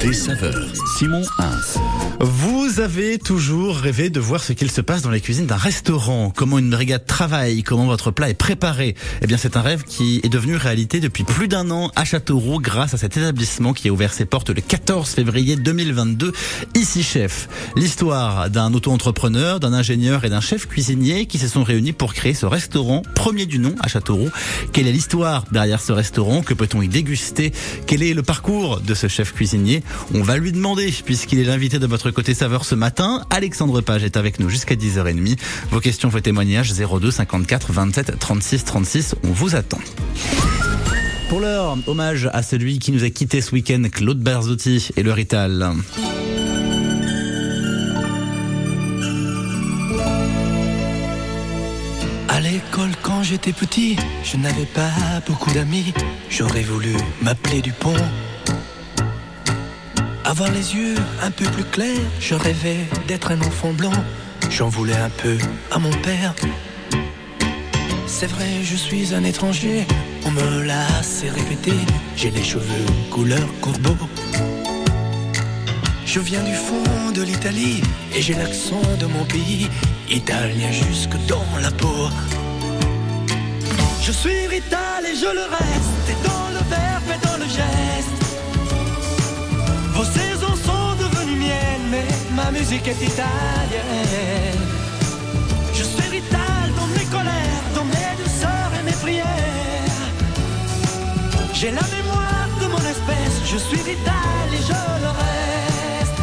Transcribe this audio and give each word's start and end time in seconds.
Côté 0.00 0.14
saveur, 0.14 0.66
Simon. 0.96 1.22
Vous 2.20 2.80
avez 2.80 3.18
toujours 3.18 3.76
rêvé 3.76 4.08
de 4.08 4.20
voir 4.20 4.42
ce 4.42 4.54
qu'il 4.54 4.70
se 4.70 4.80
passe 4.80 5.02
dans 5.02 5.10
les 5.10 5.20
cuisines 5.20 5.46
d'un 5.46 5.56
restaurant, 5.56 6.32
comment 6.34 6.58
une 6.58 6.70
brigade 6.70 7.04
travaille, 7.04 7.62
comment 7.62 7.84
votre 7.84 8.10
plat 8.10 8.30
est 8.30 8.34
préparé. 8.34 8.94
Eh 9.20 9.26
bien, 9.26 9.36
c'est 9.36 9.56
un 9.58 9.60
rêve 9.60 9.84
qui 9.84 10.20
est 10.22 10.28
devenu 10.28 10.56
réalité 10.56 11.00
depuis 11.00 11.24
plus 11.24 11.48
d'un 11.48 11.70
an 11.70 11.90
à 11.96 12.04
Châteauroux 12.04 12.60
grâce 12.60 12.94
à 12.94 12.96
cet 12.96 13.16
établissement 13.16 13.74
qui 13.74 13.88
a 13.88 13.92
ouvert 13.92 14.12
ses 14.14 14.24
portes 14.24 14.50
le 14.50 14.62
14 14.62 15.10
février 15.10 15.56
2022. 15.56 16.32
Ici 16.74 17.02
Chef, 17.02 17.48
l'histoire 17.76 18.48
d'un 18.48 18.72
auto-entrepreneur, 18.72 19.60
d'un 19.60 19.74
ingénieur 19.74 20.24
et 20.24 20.30
d'un 20.30 20.40
chef 20.40 20.66
cuisinier 20.66 21.26
qui 21.26 21.38
se 21.38 21.48
sont 21.48 21.64
réunis 21.64 21.92
pour 21.92 22.14
créer 22.14 22.34
ce 22.34 22.46
restaurant 22.46 23.02
premier 23.14 23.44
du 23.44 23.58
nom 23.58 23.74
à 23.80 23.88
Châteauroux. 23.88 24.30
Quelle 24.72 24.86
est 24.86 24.92
l'histoire 24.92 25.44
derrière 25.52 25.80
ce 25.80 25.92
restaurant? 25.92 26.42
Que 26.42 26.54
peut-on 26.54 26.80
y 26.80 26.88
déguster? 26.88 27.52
Quel 27.86 28.02
est 28.02 28.14
le 28.14 28.22
parcours 28.22 28.80
de 28.80 28.94
ce 28.94 29.06
chef 29.06 29.34
cuisinier? 29.34 29.82
On 30.14 30.22
va 30.22 30.36
lui 30.36 30.52
demander 30.52 30.92
puisqu'il 31.04 31.38
est 31.38 31.44
l'invité 31.44 31.78
de 31.78 31.86
votre 31.86 32.10
côté 32.10 32.34
saveur 32.34 32.64
ce 32.64 32.74
matin. 32.74 33.24
Alexandre 33.30 33.80
Page 33.80 34.04
est 34.04 34.16
avec 34.16 34.40
nous 34.40 34.48
jusqu'à 34.48 34.74
10h30. 34.74 35.38
Vos 35.70 35.80
questions, 35.80 36.08
vos 36.08 36.20
témoignages 36.20 36.72
02 36.72 37.10
54 37.10 37.72
27 37.72 38.18
36 38.18 38.64
36. 38.64 39.14
On 39.24 39.32
vous 39.32 39.56
attend. 39.56 39.78
Pour 41.28 41.38
l'heure, 41.40 41.78
hommage 41.86 42.28
à 42.32 42.42
celui 42.42 42.80
qui 42.80 42.90
nous 42.90 43.04
a 43.04 43.10
quitté 43.10 43.40
ce 43.40 43.52
week-end, 43.52 43.82
Claude 43.92 44.18
Berzotti 44.18 44.88
et 44.96 45.04
le 45.04 45.12
Rital. 45.12 45.74
À 52.28 52.40
l'école, 52.40 52.90
quand 53.02 53.22
j'étais 53.22 53.52
petit, 53.52 53.96
je 54.24 54.38
n'avais 54.38 54.66
pas 54.66 54.90
beaucoup 55.26 55.52
d'amis. 55.52 55.92
J'aurais 56.30 56.62
voulu 56.62 56.94
m'appeler 57.22 57.60
Dupont. 57.60 57.94
Avoir 60.30 60.52
les 60.52 60.76
yeux 60.76 60.94
un 61.24 61.32
peu 61.32 61.44
plus 61.46 61.64
clairs, 61.64 61.98
je 62.20 62.36
rêvais 62.36 62.86
d'être 63.08 63.32
un 63.32 63.40
enfant 63.40 63.72
blanc. 63.72 63.90
J'en 64.48 64.68
voulais 64.68 64.96
un 64.96 65.10
peu 65.10 65.36
à 65.72 65.80
mon 65.80 65.90
père. 65.90 66.36
C'est 68.06 68.28
vrai, 68.28 68.46
je 68.62 68.76
suis 68.76 69.12
un 69.12 69.24
étranger, 69.24 69.84
on 70.24 70.30
me 70.30 70.62
l'a 70.62 70.86
assez 71.00 71.28
répété. 71.30 71.72
J'ai 72.14 72.30
les 72.30 72.44
cheveux 72.44 72.86
couleur 73.10 73.48
corbeau. 73.60 73.96
Je 76.06 76.20
viens 76.20 76.44
du 76.44 76.54
fond 76.54 77.10
de 77.12 77.22
l'Italie 77.22 77.82
et 78.14 78.22
j'ai 78.22 78.34
l'accent 78.34 78.82
de 79.00 79.06
mon 79.06 79.24
pays, 79.24 79.68
italien 80.08 80.70
jusque 80.70 81.16
dans 81.26 81.58
la 81.60 81.72
peau. 81.72 82.08
Je 84.00 84.12
suis 84.12 84.46
rital 84.46 85.04
et 85.04 85.16
je 85.16 85.30
le 85.34 85.46
reste, 85.58 86.06
et 86.08 86.28
dans 86.28 86.48
le 86.50 86.62
verbe 86.70 87.10
et 87.16 87.26
dans 87.26 87.36
le 87.36 87.46
geste. 87.46 88.19
Vos 90.00 90.06
saisons 90.06 90.56
sont 90.68 90.94
devenues 90.96 91.36
miennes, 91.36 91.88
mais 91.90 92.08
ma 92.34 92.50
musique 92.50 92.88
est 92.88 93.02
italienne. 93.02 94.62
Je 95.74 95.82
suis 95.82 96.08
rital 96.08 96.64
dans 96.74 96.86
mes 96.96 97.04
colères, 97.16 97.64
dans 97.74 97.84
mes 97.84 98.12
douceurs 98.22 98.72
et 98.78 98.82
mes 98.82 98.98
prières. 99.04 100.06
J'ai 101.52 101.72
la 101.80 101.86
mémoire 101.96 102.48
de 102.62 102.66
mon 102.74 102.82
espèce, 102.94 103.36
je 103.44 103.58
suis 103.58 103.82
vital 103.92 104.46
et 104.54 104.62
je 104.70 104.80
le 105.04 105.10
reste. 105.20 106.18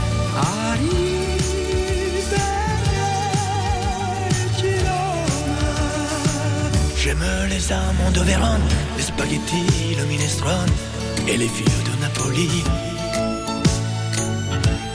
J'aime 6.97 7.25
les 7.47 7.71
amants 7.71 8.11
de 8.11 8.21
Vérone, 8.21 8.67
les 8.97 9.03
spaghettis, 9.03 9.95
le 9.99 10.05
minestrone 10.05 10.73
et 11.27 11.37
les 11.37 11.47
filles 11.47 11.83
de 11.89 12.01
Napoli. 12.01 12.63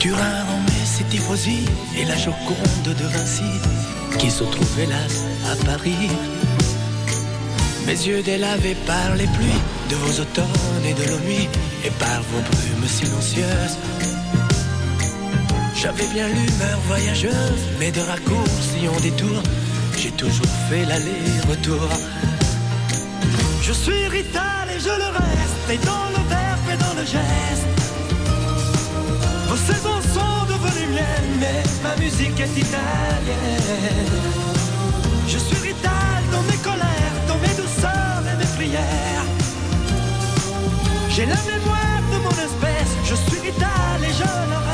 Turin, 0.02 0.42
Romée, 0.48 0.84
c'est 0.84 1.08
tifosi 1.10 1.60
et 1.96 2.04
la 2.04 2.16
Joconde 2.16 2.82
de 2.84 3.04
Vinci 3.04 3.52
qui 4.18 4.32
se 4.32 4.42
trouve 4.42 4.80
hélas 4.80 5.22
à 5.48 5.54
Paris. 5.64 6.08
Mes 7.86 7.92
yeux 7.92 8.20
délavés 8.20 8.74
par 8.84 9.14
les 9.14 9.28
pluies 9.28 9.62
de 9.90 9.94
vos 9.94 10.20
automnes 10.22 10.84
et 10.84 10.92
de 10.92 11.08
nos 11.08 11.20
nuits 11.20 11.48
et 11.84 11.90
par 12.00 12.20
vos 12.32 12.40
brumes 12.40 12.88
silencieuses. 12.88 13.78
J'avais 15.76 16.08
bien 16.08 16.26
l'humeur 16.26 16.80
voyageuse, 16.88 17.62
mais 17.78 17.92
de 17.92 18.00
raccourcis 18.00 18.88
en 18.88 19.00
détour, 19.02 19.40
j'ai 19.96 20.10
toujours 20.10 20.52
fait 20.68 20.84
l'aller-retour. 20.84 21.88
Je 23.62 23.72
suis 23.72 24.08
rital 24.08 24.66
et 24.68 24.80
je 24.80 24.94
le 25.02 25.10
reste, 25.22 25.70
et 25.70 25.78
dans 25.86 26.08
le 26.10 26.28
verbe 26.28 26.68
et 26.72 26.76
dans 26.76 27.00
le 27.00 27.06
geste. 27.06 27.81
Vos 29.52 29.58
saisons 29.58 30.00
sont 30.14 30.46
devenues 30.46 30.94
miennes, 30.94 31.36
mais 31.38 31.62
ma 31.82 31.94
musique 31.96 32.40
est 32.40 32.56
italienne. 32.56 34.08
Je 35.28 35.36
suis 35.36 35.58
rital 35.58 36.22
dans 36.32 36.40
mes 36.50 36.56
colères, 36.56 37.16
dans 37.28 37.36
mes 37.36 37.54
douceurs 37.60 38.22
et 38.32 38.36
mes 38.38 38.50
prières. 38.56 39.26
J'ai 41.10 41.26
la 41.26 41.36
mémoire 41.52 42.02
de 42.12 42.18
mon 42.24 42.30
espèce, 42.30 42.92
je 43.04 43.14
suis 43.14 43.40
vital 43.42 43.98
et 44.00 44.14
je 44.20 44.22
le 44.22 44.71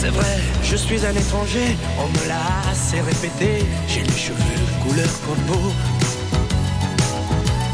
C'est 0.00 0.10
vrai, 0.10 0.36
je 0.62 0.76
suis 0.76 1.04
un 1.04 1.14
étranger, 1.14 1.76
on 1.98 2.08
me 2.08 2.28
l'a 2.28 2.70
assez 2.70 3.00
répété. 3.00 3.66
J'ai 3.88 4.02
les 4.02 4.16
cheveux 4.16 4.60
couleur 4.82 5.12
corbeau. 5.26 5.72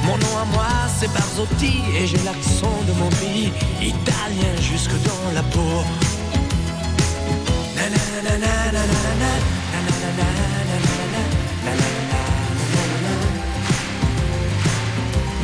Mon 0.06 0.18
nom 0.18 0.38
à 0.42 0.44
moi, 0.52 0.72
c'est 0.98 1.12
Barzotti, 1.12 1.82
et 1.98 2.06
j'ai 2.06 2.22
l'accent 2.24 2.76
de 2.88 2.92
mon 3.00 3.08
pays, 3.20 3.52
italien 3.80 4.54
jusque 4.60 4.96
dans 5.08 5.32
la 5.34 5.42
peau. 5.42 5.84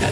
na 0.00 0.08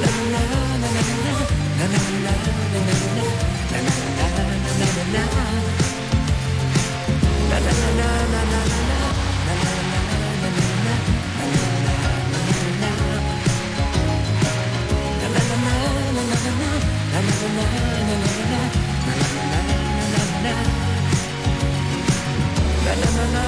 na 23.16 23.24
na 23.32 23.47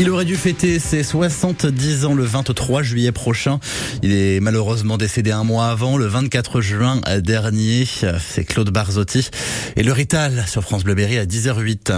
Il 0.00 0.08
aurait 0.08 0.24
dû 0.24 0.34
fêter 0.34 0.78
ses 0.78 1.02
70 1.02 2.06
ans 2.06 2.14
le 2.14 2.24
23 2.24 2.82
juillet 2.82 3.12
prochain. 3.12 3.60
Il 4.02 4.12
est 4.12 4.40
malheureusement 4.40 4.96
décédé 4.96 5.30
un 5.30 5.44
mois 5.44 5.66
avant, 5.66 5.98
le 5.98 6.06
24 6.06 6.62
juin 6.62 7.02
dernier. 7.18 7.84
C'est 8.18 8.44
Claude 8.44 8.70
Barzotti. 8.70 9.28
Et 9.76 9.82
le 9.82 9.92
Rital 9.92 10.46
sur 10.48 10.62
France 10.62 10.84
Bleu 10.84 10.94
Berry 10.94 11.18
à 11.18 11.26
10h08. 11.26 11.92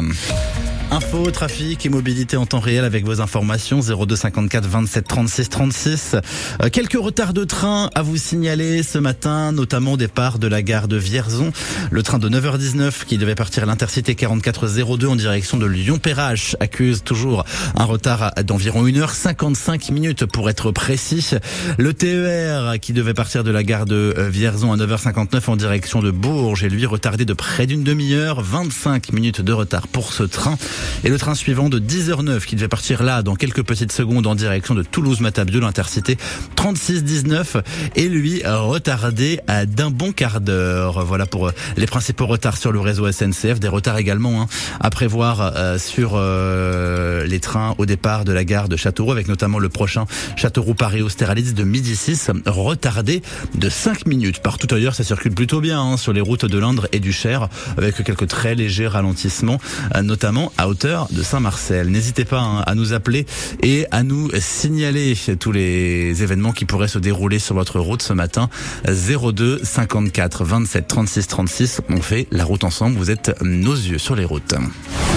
Info, 0.93 1.31
trafic 1.31 1.87
et 1.87 1.89
mobilité 1.89 2.37
en 2.37 2.45
temps 2.45 2.61
réel 2.61 2.85
avec 2.85 3.07
vos 3.07 3.23
informations 3.23 3.81
02 3.81 4.15
54 4.15 4.67
27 4.67 5.09
36 5.09 5.49
36. 5.49 6.17
Euh, 6.63 6.69
quelques 6.69 7.01
retards 7.01 7.33
de 7.33 7.45
train 7.45 7.89
à 7.95 8.03
vous 8.03 8.19
signaler 8.19 8.83
ce 8.83 8.99
matin, 8.99 9.53
notamment 9.53 9.95
au 9.95 9.97
départ 9.97 10.39
de 10.39 10.47
la 10.47 10.61
gare 10.61 10.89
de 10.89 10.99
Vierzon. 10.99 11.51
Le 11.91 12.03
train 12.03 12.19
de 12.19 12.29
9h19 12.29 13.07
qui 13.07 13.17
devait 13.17 13.35
partir 13.35 13.63
à 13.63 13.67
l'intercité 13.67 14.15
4402 14.15 15.07
en 15.07 15.17
direction 15.17 15.57
de 15.57 15.65
Lyon-Perrache 15.65 16.57
accuse 16.61 17.03
toujours 17.03 17.47
un 17.75 17.85
retard 17.85 18.33
d'environ 18.45 18.85
1h55 18.85 19.93
minutes 19.93 20.27
pour 20.27 20.51
être 20.51 20.73
précis. 20.73 21.31
Le 21.79 21.95
TER 21.95 22.75
qui 22.83 22.93
devait 22.93 23.15
partir 23.15 23.45
de 23.45 23.51
la 23.51 23.63
gare 23.63 23.87
de 23.87 24.15
Vierzon 24.29 24.75
à 24.75 24.77
9h59 24.77 25.49
en 25.49 25.57
direction 25.57 26.03
de 26.03 26.11
Bourges 26.11 26.65
est 26.65 26.69
lui 26.69 26.85
retardé 26.85 27.25
de 27.25 27.33
près 27.33 27.67
d'une 27.67 27.83
demi-heure, 27.83 28.43
25 28.43 29.15
minutes 29.15 29.41
de 29.41 29.55
retard 29.55 29.89
pour 29.89 30.13
ce 30.13 30.25
train. 30.25 30.59
Et 31.05 31.09
le 31.09 31.19
train 31.19 31.35
suivant 31.35 31.69
de 31.69 31.79
10h09 31.79 32.45
qui 32.45 32.57
devait 32.57 32.69
partir 32.69 33.03
là 33.03 33.23
dans 33.23 33.35
quelques 33.35 33.63
petites 33.63 33.93
secondes 33.93 34.27
en 34.27 34.35
direction 34.35 34.75
de 34.75 34.83
Toulouse-Matabio, 34.83 35.61
l'intercité 35.61 36.17
36-19 36.57 37.63
et 37.97 38.09
lui 38.09 38.43
retardé 38.45 39.41
d'un 39.67 39.91
bon 39.91 40.13
quart 40.13 40.41
d'heure. 40.41 41.05
Voilà 41.05 41.27
pour 41.27 41.49
euh, 41.49 41.53
les 41.77 41.87
principaux 41.87 42.27
retards 42.27 42.57
sur 42.57 42.73
le 42.73 42.81
réseau 42.81 43.11
SNCF. 43.11 43.61
Des 43.61 43.69
retards 43.69 43.99
également 43.99 44.43
hein, 44.43 44.47
à 44.81 44.91
prévoir 44.91 45.53
euh, 45.57 45.79
sur 45.79 46.13
euh, 46.15 47.25
les 47.27 47.41
trains 47.41 47.75
au 47.79 47.87
départ 47.87 48.25
de 48.25 48.33
la 48.33 48.45
gare 48.45 48.69
de 48.69 48.77
Châteauroux 48.77 49.13
avec 49.13 49.29
notamment 49.29 49.59
le 49.59 49.69
prochain 49.69 50.07
Châteauroux-Paris-Austerlitz 50.37 51.55
de 51.55 51.65
midi 51.65 51.97
6 51.97 52.31
retardé 52.47 53.23
de 53.55 53.69
5 53.69 54.07
minutes. 54.07 54.41
Partout 54.41 54.73
ailleurs, 54.75 54.95
ça 54.95 55.05
circule 55.05 55.35
plutôt 55.35 55.61
bien 55.61 55.81
hein, 55.81 55.97
sur 55.97 56.13
les 56.13 56.21
routes 56.21 56.47
de 56.47 56.59
l'Indre 56.59 56.87
et 56.93 57.01
du 57.01 57.13
Cher 57.13 57.49
avec 57.77 58.03
quelques 58.03 58.29
très 58.29 58.55
légers 58.55 58.87
ralentissements, 58.87 59.59
notamment 60.03 60.53
à 60.59 60.67
de 60.73 61.23
Saint-Marcel. 61.23 61.89
N'hésitez 61.89 62.25
pas 62.25 62.41
hein, 62.41 62.63
à 62.67 62.75
nous 62.75 62.93
appeler 62.93 63.27
et 63.63 63.87
à 63.91 64.03
nous 64.03 64.31
signaler 64.39 65.17
tous 65.39 65.53
les 65.53 66.23
événements 66.23 66.53
qui 66.53 66.65
pourraient 66.65 66.89
se 66.89 66.99
dérouler 66.99 67.39
sur 67.39 67.55
votre 67.55 67.79
route 67.79 68.03
ce 68.03 68.13
matin. 68.13 68.49
02 68.87 69.61
54 69.63 70.45
27 70.45 70.87
36 70.89 71.27
36. 71.27 71.81
On 71.89 72.01
fait 72.01 72.27
la 72.31 72.45
route 72.45 72.65
ensemble. 72.65 72.97
Vous 72.97 73.11
êtes 73.11 73.33
nos 73.43 73.75
yeux 73.75 73.99
sur 73.99 74.17
les 74.17 74.25
routes. 74.25 74.55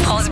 France 0.03 0.29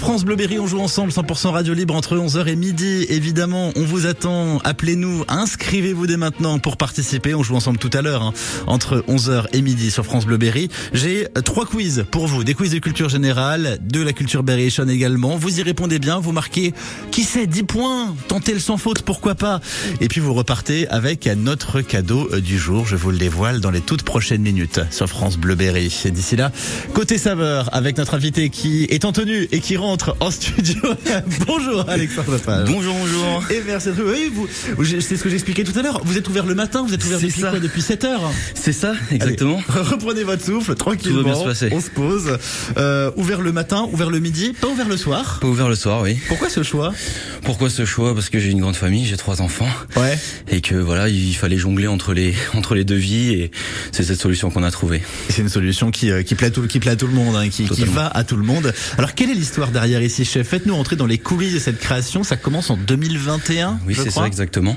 France 0.00 0.24
Bleuberry, 0.24 0.58
on 0.58 0.66
joue 0.66 0.80
ensemble 0.80 1.12
100% 1.12 1.48
radio 1.48 1.74
libre 1.74 1.94
entre 1.94 2.16
11h 2.16 2.46
et 2.48 2.56
midi. 2.56 3.04
Évidemment, 3.10 3.70
on 3.76 3.84
vous 3.84 4.06
attend. 4.06 4.58
Appelez-nous, 4.64 5.24
inscrivez-vous 5.28 6.06
dès 6.06 6.16
maintenant 6.16 6.58
pour 6.58 6.78
participer. 6.78 7.34
On 7.34 7.42
joue 7.42 7.54
ensemble 7.54 7.76
tout 7.76 7.90
à 7.92 8.00
l'heure 8.00 8.22
hein, 8.22 8.32
entre 8.66 9.04
11h 9.08 9.44
et 9.52 9.60
midi 9.60 9.90
sur 9.90 10.06
France 10.06 10.24
Bleuberry. 10.24 10.70
J'ai 10.94 11.28
trois 11.44 11.66
quiz 11.66 12.06
pour 12.10 12.26
vous, 12.26 12.44
des 12.44 12.54
quiz 12.54 12.72
de 12.72 12.78
culture 12.78 13.10
générale, 13.10 13.78
de 13.82 14.00
la 14.00 14.14
culture 14.14 14.42
berrichonne 14.42 14.88
également. 14.88 15.36
Vous 15.36 15.60
y 15.60 15.62
répondez 15.62 15.98
bien, 15.98 16.18
vous 16.18 16.32
marquez 16.32 16.72
qui 17.10 17.22
sait 17.22 17.46
10 17.46 17.62
points, 17.64 18.16
tentez 18.26 18.54
le 18.54 18.58
sans 18.58 18.78
faute, 18.78 19.02
pourquoi 19.02 19.34
pas. 19.34 19.60
Et 20.00 20.08
puis 20.08 20.20
vous 20.20 20.32
repartez 20.32 20.88
avec 20.88 21.26
notre 21.26 21.82
cadeau 21.82 22.26
euh, 22.32 22.40
du 22.40 22.58
jour. 22.58 22.86
Je 22.86 22.96
vous 22.96 23.10
le 23.10 23.18
dévoile 23.18 23.60
dans 23.60 23.70
les 23.70 23.82
toutes 23.82 24.02
prochaines 24.02 24.42
minutes 24.42 24.80
sur 24.90 25.08
France 25.08 25.36
Bleuberry. 25.36 25.92
D'ici 26.06 26.36
là, 26.36 26.50
côté 26.94 27.18
saveur 27.18 27.68
avec 27.74 27.98
notre 27.98 28.14
invité 28.14 28.48
qui 28.48 28.84
est 28.84 29.04
en 29.04 29.12
tenue 29.12 29.46
et 29.52 29.60
qui 29.60 29.76
rentre 29.90 30.16
en 30.20 30.30
studio. 30.30 30.80
bonjour 31.48 31.84
Alexandre 31.88 32.38
Page. 32.38 32.68
Bonjour, 32.70 32.94
bonjour. 32.94 33.42
Et 33.50 33.60
merci. 33.66 33.88
Oui, 33.98 34.30
vous, 34.32 34.46
c'est 34.84 35.16
ce 35.16 35.22
que 35.22 35.28
j'expliquais 35.28 35.64
tout 35.64 35.76
à 35.76 35.82
l'heure. 35.82 36.00
Vous 36.04 36.16
êtes 36.16 36.28
ouvert 36.28 36.46
le 36.46 36.54
matin, 36.54 36.84
vous 36.86 36.94
êtes 36.94 37.04
ouvert 37.04 37.18
depuis 37.18 37.40
quoi 37.40 37.58
Depuis 37.58 37.82
7 37.82 38.04
heures. 38.04 38.30
C'est 38.54 38.72
ça, 38.72 38.92
exactement. 39.10 39.60
Allez, 39.68 39.80
reprenez 39.80 40.22
votre 40.22 40.44
souffle, 40.44 40.76
tranquillement. 40.76 41.22
Tout 41.22 41.24
va 41.24 41.32
bien 41.32 41.40
se 41.40 41.44
passer. 41.44 41.68
On 41.72 41.80
se 41.80 41.90
pose. 41.90 42.38
Euh, 42.76 43.10
ouvert 43.16 43.40
le 43.40 43.50
matin, 43.50 43.88
ouvert 43.92 44.10
le 44.10 44.20
midi, 44.20 44.52
pas 44.52 44.68
ouvert 44.68 44.88
le 44.88 44.96
soir. 44.96 45.38
Pas 45.40 45.48
ouvert 45.48 45.68
le 45.68 45.74
soir, 45.74 46.02
oui. 46.02 46.20
Pourquoi 46.28 46.48
ce 46.48 46.62
choix? 46.62 46.92
Pourquoi 47.42 47.70
ce 47.70 47.84
choix? 47.84 48.14
Parce 48.14 48.28
que 48.28 48.38
j'ai 48.38 48.50
une 48.50 48.60
grande 48.60 48.76
famille, 48.76 49.06
j'ai 49.06 49.16
trois 49.16 49.40
enfants. 49.42 49.68
Ouais. 49.96 50.18
Et 50.48 50.60
que 50.60 50.74
voilà, 50.74 51.08
il 51.08 51.34
fallait 51.34 51.56
jongler 51.56 51.86
entre 51.86 52.12
les 52.12 52.34
entre 52.54 52.74
les 52.74 52.84
deux 52.84 52.96
vies 52.96 53.32
et 53.32 53.50
c'est 53.92 54.04
cette 54.04 54.20
solution 54.20 54.50
qu'on 54.50 54.62
a 54.62 54.70
trouvée. 54.70 55.02
C'est 55.28 55.42
une 55.42 55.48
solution 55.48 55.90
qui 55.90 56.10
qui 56.24 56.34
plaît 56.34 56.48
à 56.48 56.50
tout 56.50 56.66
qui 56.66 56.78
plaît 56.80 56.92
à 56.92 56.96
tout 56.96 57.06
le 57.06 57.12
monde, 57.12 57.36
hein, 57.36 57.48
qui, 57.48 57.68
qui 57.68 57.84
va 57.84 58.06
à 58.08 58.24
tout 58.24 58.36
le 58.36 58.42
monde. 58.44 58.72
Alors 58.98 59.14
quelle 59.14 59.30
est 59.30 59.34
l'histoire 59.34 59.70
derrière 59.70 60.02
ici, 60.02 60.24
chef? 60.24 60.48
Faites-nous 60.48 60.74
entrer 60.74 60.96
dans 60.96 61.06
les 61.06 61.18
coulisses 61.18 61.54
de 61.54 61.58
cette 61.58 61.78
création. 61.78 62.22
Ça 62.24 62.36
commence 62.36 62.70
en 62.70 62.76
2021. 62.76 63.80
Oui, 63.86 63.94
c'est 63.96 64.10
ça 64.10 64.26
exactement. 64.26 64.76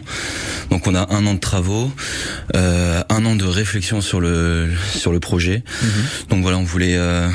Donc 0.69 0.87
on 0.87 0.95
a 0.95 1.13
un 1.13 1.25
an 1.25 1.33
de 1.33 1.39
travaux, 1.39 1.91
euh, 2.55 3.01
un 3.09 3.25
an 3.25 3.35
de 3.35 3.45
réflexion 3.45 4.01
sur 4.01 4.19
le 4.19 4.69
sur 4.95 5.11
le 5.11 5.19
projet. 5.19 5.63
-hmm. 5.63 6.29
Donc 6.29 6.41
voilà, 6.41 6.57
on 6.57 6.63
voulait 6.63 6.95
euh, 6.97 7.27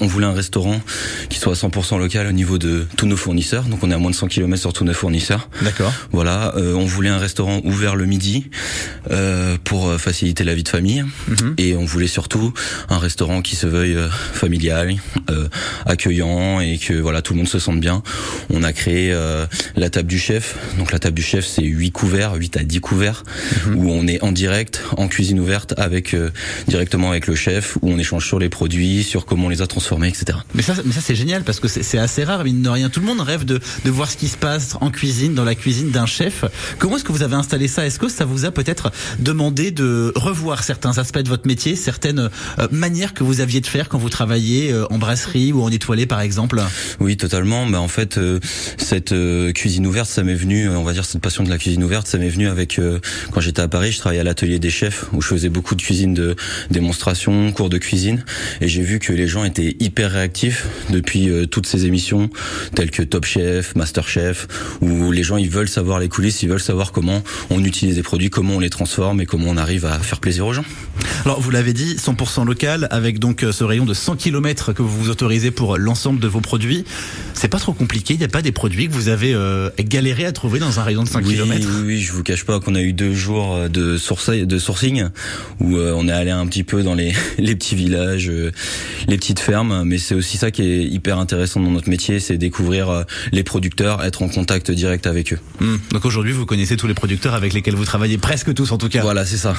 on 0.00 0.06
voulait 0.06 0.26
un 0.26 0.32
restaurant 0.32 0.80
qui 1.28 1.38
soit 1.38 1.52
à 1.52 1.56
100% 1.56 1.98
local 1.98 2.26
au 2.26 2.32
niveau 2.32 2.58
de 2.58 2.86
tous 2.96 3.06
nos 3.06 3.16
fournisseurs. 3.16 3.64
Donc 3.64 3.82
on 3.82 3.90
est 3.90 3.94
à 3.94 3.98
moins 3.98 4.10
de 4.10 4.16
100 4.16 4.28
km 4.28 4.61
sur 4.62 4.72
tous 4.72 4.84
nos 4.84 4.94
fournisseurs. 4.94 5.48
D'accord. 5.62 5.92
Voilà, 6.12 6.54
euh, 6.56 6.74
on 6.74 6.86
voulait 6.86 7.08
un 7.10 7.18
restaurant 7.18 7.60
ouvert 7.64 7.96
le 7.96 8.06
midi 8.06 8.46
euh, 9.10 9.56
pour 9.64 9.92
faciliter 10.00 10.44
la 10.44 10.54
vie 10.54 10.62
de 10.62 10.68
famille. 10.68 11.02
Mm 11.02 11.34
-hmm. 11.34 11.52
Et 11.58 11.76
on 11.76 11.84
voulait 11.92 12.12
surtout 12.18 12.52
un 12.88 12.98
restaurant 12.98 13.42
qui 13.42 13.56
se 13.56 13.66
veuille 13.66 13.96
euh, 13.96 14.08
familial, 14.42 14.96
euh, 15.30 15.48
accueillant 15.86 16.60
et 16.60 16.78
que 16.78 16.94
voilà 17.06 17.20
tout 17.22 17.32
le 17.34 17.38
monde 17.38 17.48
se 17.48 17.58
sente 17.58 17.80
bien. 17.80 18.02
On 18.50 18.62
a 18.62 18.72
créé 18.72 19.12
euh, 19.12 19.46
la 19.76 19.88
table 19.90 20.08
du 20.08 20.18
chef. 20.28 20.44
Donc 20.78 20.88
la 20.92 20.98
table 20.98 21.16
du 21.22 21.26
chef, 21.32 21.44
c'est 21.54 21.62
8 21.64 21.90
couverts, 22.00 22.32
8 22.34 22.56
à 22.56 22.62
10 22.64 22.80
couverts, 22.80 23.20
mmh. 23.66 23.76
où 23.78 23.90
on 23.98 24.06
est 24.12 24.20
en 24.22 24.32
direct, 24.42 24.74
en 24.96 25.08
cuisine 25.14 25.40
ouverte, 25.44 25.70
avec 25.88 26.06
euh, 26.14 26.30
directement 26.68 27.08
avec 27.14 27.26
le 27.26 27.36
chef, 27.44 27.76
où 27.82 27.86
on 27.94 27.98
échange 28.04 28.24
sur 28.30 28.38
les 28.44 28.50
produits, 28.58 29.02
sur 29.12 29.22
comment 29.26 29.46
on 29.46 29.52
les 29.56 29.62
a 29.62 29.68
transformés, 29.74 30.08
etc. 30.08 30.38
Mais 30.54 30.62
ça, 30.62 30.74
mais 30.84 30.94
ça 30.98 31.02
c'est 31.06 31.18
génial 31.22 31.42
parce 31.46 31.60
que 31.62 31.68
c'est 31.68 32.02
assez 32.06 32.22
rare, 32.30 32.42
mine 32.44 32.62
de 32.62 32.72
rien. 32.78 32.88
Tout 32.94 33.00
le 33.04 33.06
monde 33.06 33.22
rêve 33.32 33.44
de, 33.52 33.56
de 33.86 33.90
voir 33.90 34.08
ce 34.12 34.16
qui 34.16 34.28
se 34.28 34.36
passe 34.36 34.51
en 34.80 34.90
cuisine, 34.90 35.34
dans 35.34 35.44
la 35.44 35.54
cuisine 35.54 35.90
d'un 35.90 36.06
chef. 36.06 36.44
Comment 36.78 36.96
est-ce 36.96 37.04
que 37.04 37.12
vous 37.12 37.22
avez 37.22 37.34
installé 37.34 37.68
ça? 37.68 37.86
Est-ce 37.86 37.98
que 37.98 38.08
ça 38.08 38.24
vous 38.24 38.44
a 38.44 38.50
peut-être 38.50 38.90
demandé 39.18 39.70
de 39.70 40.12
revoir 40.16 40.64
certains 40.64 40.98
aspects 40.98 41.18
de 41.20 41.28
votre 41.28 41.46
métier, 41.46 41.76
certaines 41.76 42.30
euh, 42.58 42.68
manières 42.70 43.14
que 43.14 43.24
vous 43.24 43.40
aviez 43.40 43.60
de 43.60 43.66
faire 43.66 43.88
quand 43.88 43.98
vous 43.98 44.10
travailliez 44.10 44.72
euh, 44.72 44.86
en 44.90 44.98
brasserie 44.98 45.52
ou 45.52 45.62
en 45.62 45.70
étoilé, 45.70 46.06
par 46.06 46.20
exemple? 46.20 46.60
Oui, 47.00 47.16
totalement. 47.16 47.66
Bah, 47.66 47.80
en 47.80 47.88
fait, 47.88 48.18
euh, 48.18 48.40
cette 48.76 49.12
euh, 49.12 49.52
cuisine 49.52 49.86
ouverte, 49.86 50.08
ça 50.08 50.22
m'est 50.22 50.34
venu, 50.34 50.68
on 50.68 50.84
va 50.84 50.92
dire 50.92 51.04
cette 51.04 51.20
passion 51.20 51.44
de 51.44 51.50
la 51.50 51.58
cuisine 51.58 51.82
ouverte, 51.84 52.06
ça 52.06 52.18
m'est 52.18 52.28
venu 52.28 52.48
avec 52.48 52.78
euh, 52.78 52.98
quand 53.30 53.40
j'étais 53.40 53.62
à 53.62 53.68
Paris, 53.68 53.92
je 53.92 53.98
travaillais 53.98 54.20
à 54.20 54.24
l'atelier 54.24 54.58
des 54.58 54.70
chefs 54.70 55.06
où 55.12 55.20
je 55.20 55.28
faisais 55.28 55.48
beaucoup 55.48 55.74
de 55.74 55.82
cuisine 55.82 56.14
de 56.14 56.36
démonstration, 56.70 57.52
cours 57.52 57.70
de 57.70 57.78
cuisine, 57.78 58.24
et 58.60 58.68
j'ai 58.68 58.82
vu 58.82 58.98
que 58.98 59.12
les 59.12 59.26
gens 59.26 59.44
étaient 59.44 59.76
hyper 59.80 60.12
réactifs 60.12 60.66
depuis 60.90 61.28
euh, 61.28 61.46
toutes 61.46 61.66
ces 61.66 61.86
émissions 61.86 62.30
telles 62.74 62.90
que 62.90 63.02
Top 63.02 63.24
Chef, 63.24 63.74
Master 63.76 64.08
Chef, 64.08 64.41
où 64.80 65.12
les 65.12 65.22
gens 65.22 65.36
ils 65.36 65.50
veulent 65.50 65.68
savoir 65.68 65.98
les 65.98 66.08
coulisses, 66.08 66.42
ils 66.42 66.48
veulent 66.48 66.60
savoir 66.60 66.92
comment 66.92 67.22
on 67.50 67.62
utilise 67.64 67.96
les 67.96 68.02
produits, 68.02 68.30
comment 68.30 68.54
on 68.54 68.60
les 68.60 68.70
transforme 68.70 69.20
et 69.20 69.26
comment 69.26 69.46
on 69.48 69.56
arrive 69.56 69.86
à 69.86 69.98
faire 69.98 70.20
plaisir 70.20 70.46
aux 70.46 70.52
gens. 70.52 70.64
Alors 71.24 71.40
vous 71.40 71.50
l'avez 71.50 71.72
dit, 71.72 71.96
100% 71.96 72.46
local, 72.46 72.88
avec 72.90 73.18
donc 73.18 73.44
ce 73.50 73.64
rayon 73.64 73.84
de 73.84 73.94
100 73.94 74.16
km 74.16 74.72
que 74.72 74.82
vous 74.82 75.02
vous 75.02 75.10
autorisez 75.10 75.50
pour 75.50 75.78
l'ensemble 75.78 76.20
de 76.20 76.28
vos 76.28 76.40
produits. 76.40 76.84
C'est 77.34 77.48
pas 77.48 77.58
trop 77.58 77.72
compliqué, 77.72 78.14
il 78.14 78.18
n'y 78.18 78.24
a 78.24 78.28
pas 78.28 78.42
des 78.42 78.52
produits 78.52 78.88
que 78.88 78.92
vous 78.92 79.08
avez 79.08 79.34
euh, 79.34 79.70
galéré 79.80 80.24
à 80.24 80.32
trouver 80.32 80.58
dans 80.58 80.80
un 80.80 80.82
rayon 80.82 81.02
de 81.02 81.08
5 81.08 81.24
oui, 81.24 81.34
km 81.34 81.66
Oui, 81.76 81.82
oui, 81.86 82.00
je 82.00 82.12
vous 82.12 82.22
cache 82.22 82.44
pas 82.44 82.60
qu'on 82.60 82.74
a 82.74 82.80
eu 82.80 82.92
deux 82.92 83.14
jours 83.14 83.68
de, 83.68 83.96
sourcing, 83.96 84.44
de 84.44 84.58
sourcing 84.58 85.08
où 85.60 85.76
euh, 85.76 85.94
on 85.96 86.08
est 86.08 86.12
allé 86.12 86.30
un 86.30 86.46
petit 86.46 86.64
peu 86.64 86.82
dans 86.82 86.94
les, 86.94 87.12
les 87.38 87.54
petits 87.54 87.74
villages, 87.74 88.28
euh, 88.28 88.52
les 89.08 89.16
petites 89.16 89.40
fermes, 89.40 89.82
mais 89.84 89.98
c'est 89.98 90.14
aussi 90.14 90.36
ça 90.36 90.50
qui 90.50 90.62
est 90.62 90.84
hyper 90.84 91.18
intéressant 91.18 91.60
dans 91.60 91.70
notre 91.70 91.88
métier, 91.88 92.20
c'est 92.20 92.36
découvrir 92.36 92.90
euh, 92.90 93.02
les 93.32 93.44
producteurs, 93.44 94.04
être 94.04 94.22
en 94.22 94.28
contact 94.32 94.70
direct 94.70 95.06
avec 95.06 95.32
eux. 95.32 95.38
Mmh. 95.60 95.76
Donc 95.92 96.04
aujourd'hui, 96.04 96.32
vous 96.32 96.46
connaissez 96.46 96.76
tous 96.76 96.86
les 96.86 96.94
producteurs 96.94 97.34
avec 97.34 97.52
lesquels 97.52 97.74
vous 97.74 97.84
travaillez, 97.84 98.18
presque 98.18 98.52
tous 98.54 98.72
en 98.72 98.78
tout 98.78 98.88
cas. 98.88 99.02
Voilà, 99.02 99.24
c'est 99.24 99.36
ça. 99.36 99.54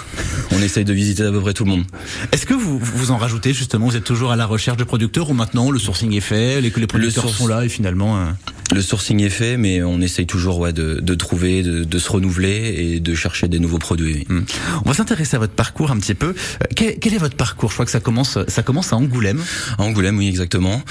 On 0.51 0.61
essaye 0.61 0.85
de 0.85 0.93
visiter 0.93 1.23
à 1.23 1.31
peu 1.31 1.41
près 1.41 1.53
tout 1.53 1.65
le 1.65 1.71
monde. 1.71 1.83
Est-ce 2.31 2.45
que 2.45 2.53
vous 2.53 2.79
vous 2.79 3.11
en 3.11 3.17
rajoutez 3.17 3.53
justement 3.53 3.87
Vous 3.87 3.95
êtes 3.95 4.03
toujours 4.03 4.31
à 4.31 4.35
la 4.35 4.45
recherche 4.45 4.77
de 4.77 4.83
producteurs 4.83 5.29
ou 5.29 5.33
maintenant 5.33 5.71
le 5.71 5.79
sourcing 5.79 6.13
est 6.13 6.21
fait, 6.21 6.61
les, 6.61 6.73
les 6.75 6.87
producteurs 6.87 7.29
sont 7.29 7.47
là 7.47 7.63
et 7.65 7.69
finalement 7.69 8.17
euh... 8.17 8.25
Le 8.73 8.81
sourcing 8.81 9.21
est 9.21 9.29
fait, 9.29 9.55
mais 9.57 9.83
on 9.83 10.01
essaye 10.01 10.25
toujours 10.25 10.57
ouais, 10.57 10.73
de, 10.73 10.99
de 10.99 11.13
trouver, 11.13 11.61
de, 11.61 11.83
de, 11.83 11.99
se 11.99 12.09
renouveler 12.09 12.73
et 12.77 12.99
de 12.99 13.13
chercher 13.13 13.47
des 13.47 13.59
nouveaux 13.59 13.77
produits. 13.77 14.25
Mmh. 14.27 14.39
On 14.85 14.89
va 14.89 14.95
s'intéresser 14.95 15.35
à 15.35 15.39
votre 15.39 15.53
parcours 15.53 15.91
un 15.91 15.97
petit 15.97 16.15
peu. 16.15 16.33
Quel, 16.75 16.97
quel, 16.97 17.13
est 17.13 17.17
votre 17.17 17.35
parcours? 17.35 17.69
Je 17.69 17.75
crois 17.75 17.85
que 17.85 17.91
ça 17.91 17.99
commence, 17.99 18.39
ça 18.47 18.63
commence 18.63 18.91
à 18.91 18.95
Angoulême. 18.95 19.43
À 19.77 19.83
Angoulême, 19.83 20.17
oui, 20.17 20.27
exactement. 20.27 20.81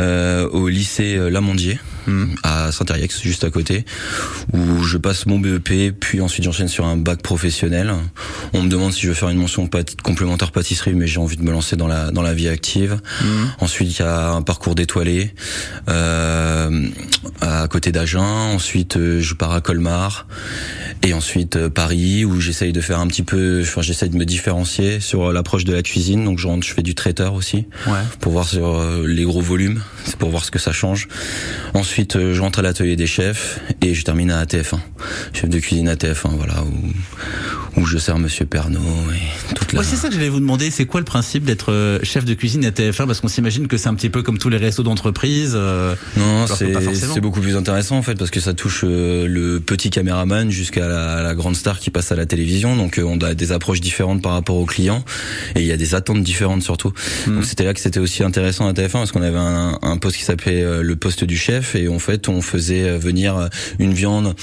Euh, 0.00 0.48
au 0.50 0.68
lycée 0.68 1.16
Lamandier, 1.30 1.78
mmh. 2.06 2.24
à 2.42 2.72
Saint-Eriex, 2.72 3.22
juste 3.22 3.44
à 3.44 3.50
côté, 3.50 3.84
où 4.52 4.82
je 4.82 4.98
passe 4.98 5.26
mon 5.26 5.38
BEP, 5.38 5.98
puis 5.98 6.20
ensuite 6.20 6.44
j'enchaîne 6.44 6.68
sur 6.68 6.86
un 6.86 6.96
bac 6.96 7.22
professionnel. 7.22 7.94
On 8.52 8.62
me 8.62 8.68
demande 8.68 8.92
si 8.92 9.02
je 9.02 9.08
veux 9.08 9.14
faire 9.14 9.28
une 9.28 9.38
mention 9.38 9.66
pâti 9.66 9.96
complémentaire 9.96 10.52
pâtisserie, 10.52 10.94
mais 10.94 11.06
j'ai 11.06 11.18
envie 11.18 11.36
de 11.36 11.42
me 11.42 11.52
lancer 11.52 11.76
dans 11.76 11.88
la 11.88 12.10
dans 12.10 12.22
la 12.22 12.34
vie 12.34 12.48
active. 12.48 13.00
Mmh. 13.22 13.26
Ensuite, 13.60 13.98
il 13.98 14.02
y 14.02 14.04
a 14.04 14.30
un 14.30 14.42
parcours 14.42 14.74
d'étoilé. 14.74 15.34
Euh, 15.88 16.88
à 17.40 17.68
côté 17.68 17.92
d'Agen. 17.92 18.20
Ensuite, 18.20 18.96
euh, 18.96 19.20
je 19.20 19.34
pars 19.34 19.52
à 19.52 19.60
Colmar. 19.60 20.26
Et 21.02 21.12
ensuite, 21.14 21.56
euh, 21.56 21.70
Paris, 21.70 22.24
où 22.24 22.40
j'essaye 22.40 22.72
de 22.72 22.80
faire 22.80 22.98
un 22.98 23.06
petit 23.06 23.22
peu, 23.22 23.60
enfin, 23.62 23.82
j'essaye 23.82 24.10
de 24.10 24.16
me 24.16 24.24
différencier 24.24 25.00
sur 25.00 25.32
l'approche 25.32 25.64
de 25.64 25.72
la 25.72 25.82
cuisine. 25.82 26.24
Donc, 26.24 26.38
je 26.38 26.46
rentre, 26.46 26.66
je 26.66 26.74
fais 26.74 26.82
du 26.82 26.94
traiteur 26.94 27.34
aussi. 27.34 27.66
Ouais. 27.86 28.00
Pour 28.20 28.32
voir 28.32 28.46
sur 28.46 28.78
euh, 28.78 29.06
les 29.06 29.24
gros 29.24 29.40
volumes. 29.40 29.82
C'est 30.04 30.16
pour 30.16 30.30
voir 30.30 30.44
ce 30.44 30.50
que 30.50 30.58
ça 30.58 30.72
change. 30.72 31.08
Ensuite, 31.74 31.89
euh, 32.16 32.34
je 32.34 32.40
rentre 32.40 32.58
à 32.60 32.62
l'atelier 32.62 32.96
des 32.96 33.06
chefs. 33.06 33.60
Et 33.80 33.94
je 33.94 34.04
termine 34.04 34.30
à 34.30 34.44
ATF1. 34.44 34.78
Chef 35.32 35.48
de 35.48 35.58
cuisine 35.58 35.88
ATF1, 35.88 36.36
voilà. 36.36 36.64
Où 37.76 37.86
je 37.86 37.98
sers 37.98 38.18
Monsieur 38.18 38.46
Pernod 38.46 38.82
et 39.14 39.54
toute 39.54 39.72
la. 39.72 39.80
Ouais, 39.80 39.86
c'est 39.88 39.96
ça 39.96 40.08
que 40.08 40.14
j'allais 40.14 40.28
vous 40.28 40.40
demander. 40.40 40.70
C'est 40.70 40.86
quoi 40.86 41.00
le 41.00 41.04
principe 41.04 41.44
d'être 41.44 41.72
euh, 41.72 41.98
chef 42.02 42.24
de 42.24 42.34
cuisine 42.34 42.64
à 42.64 42.70
TF1 42.70 43.06
Parce 43.06 43.20
qu'on 43.20 43.28
s'imagine 43.28 43.68
que 43.68 43.76
c'est 43.76 43.88
un 43.88 43.94
petit 43.94 44.10
peu 44.10 44.22
comme 44.22 44.38
tous 44.38 44.48
les 44.48 44.56
restos 44.56 44.82
d'entreprise. 44.82 45.52
euh, 45.54 45.94
Non, 46.16 46.46
c'est 46.46 47.20
beaucoup 47.20 47.40
plus 47.40 47.56
intéressant 47.56 47.96
en 47.96 48.02
fait 48.02 48.14
parce 48.16 48.30
que 48.30 48.40
ça 48.40 48.54
touche 48.54 48.82
euh, 48.84 49.26
le 49.26 49.60
petit 49.60 49.90
caméraman 49.90 50.50
jusqu'à 50.50 50.86
la, 50.88 51.22
la 51.22 51.34
grande 51.34 51.56
star 51.56 51.78
qui 51.78 51.90
passe 51.90 52.10
à 52.12 52.16
la 52.16 52.26
télévision. 52.26 52.76
Donc 52.76 52.98
euh, 52.98 53.02
on 53.02 53.18
a 53.18 53.34
des 53.34 53.52
approches 53.52 53.80
différentes 53.80 54.22
par 54.22 54.32
rapport 54.32 54.56
aux 54.56 54.66
clients 54.66 55.04
et 55.54 55.60
il 55.60 55.66
y 55.66 55.72
a 55.72 55.76
des 55.76 55.94
attentes 55.94 56.22
différentes 56.22 56.62
surtout. 56.62 56.92
Mm. 57.26 57.34
Donc 57.36 57.44
c'était 57.44 57.64
là 57.64 57.74
que 57.74 57.80
c'était 57.80 58.00
aussi 58.00 58.22
intéressant 58.24 58.66
à 58.68 58.72
TF1 58.72 58.90
parce 58.92 59.12
qu'on 59.12 59.22
avait 59.22 59.38
un, 59.38 59.78
un 59.82 59.96
poste 59.96 60.16
qui 60.16 60.24
s'appelait 60.24 60.82
le 60.82 60.96
poste 60.96 61.24
du 61.24 61.36
chef 61.36 61.74
et 61.74 61.88
en 61.88 61.98
fait 61.98 62.28
on 62.28 62.42
faisait 62.42 62.98
venir 62.98 63.48
une 63.78 63.92
viande 63.92 64.34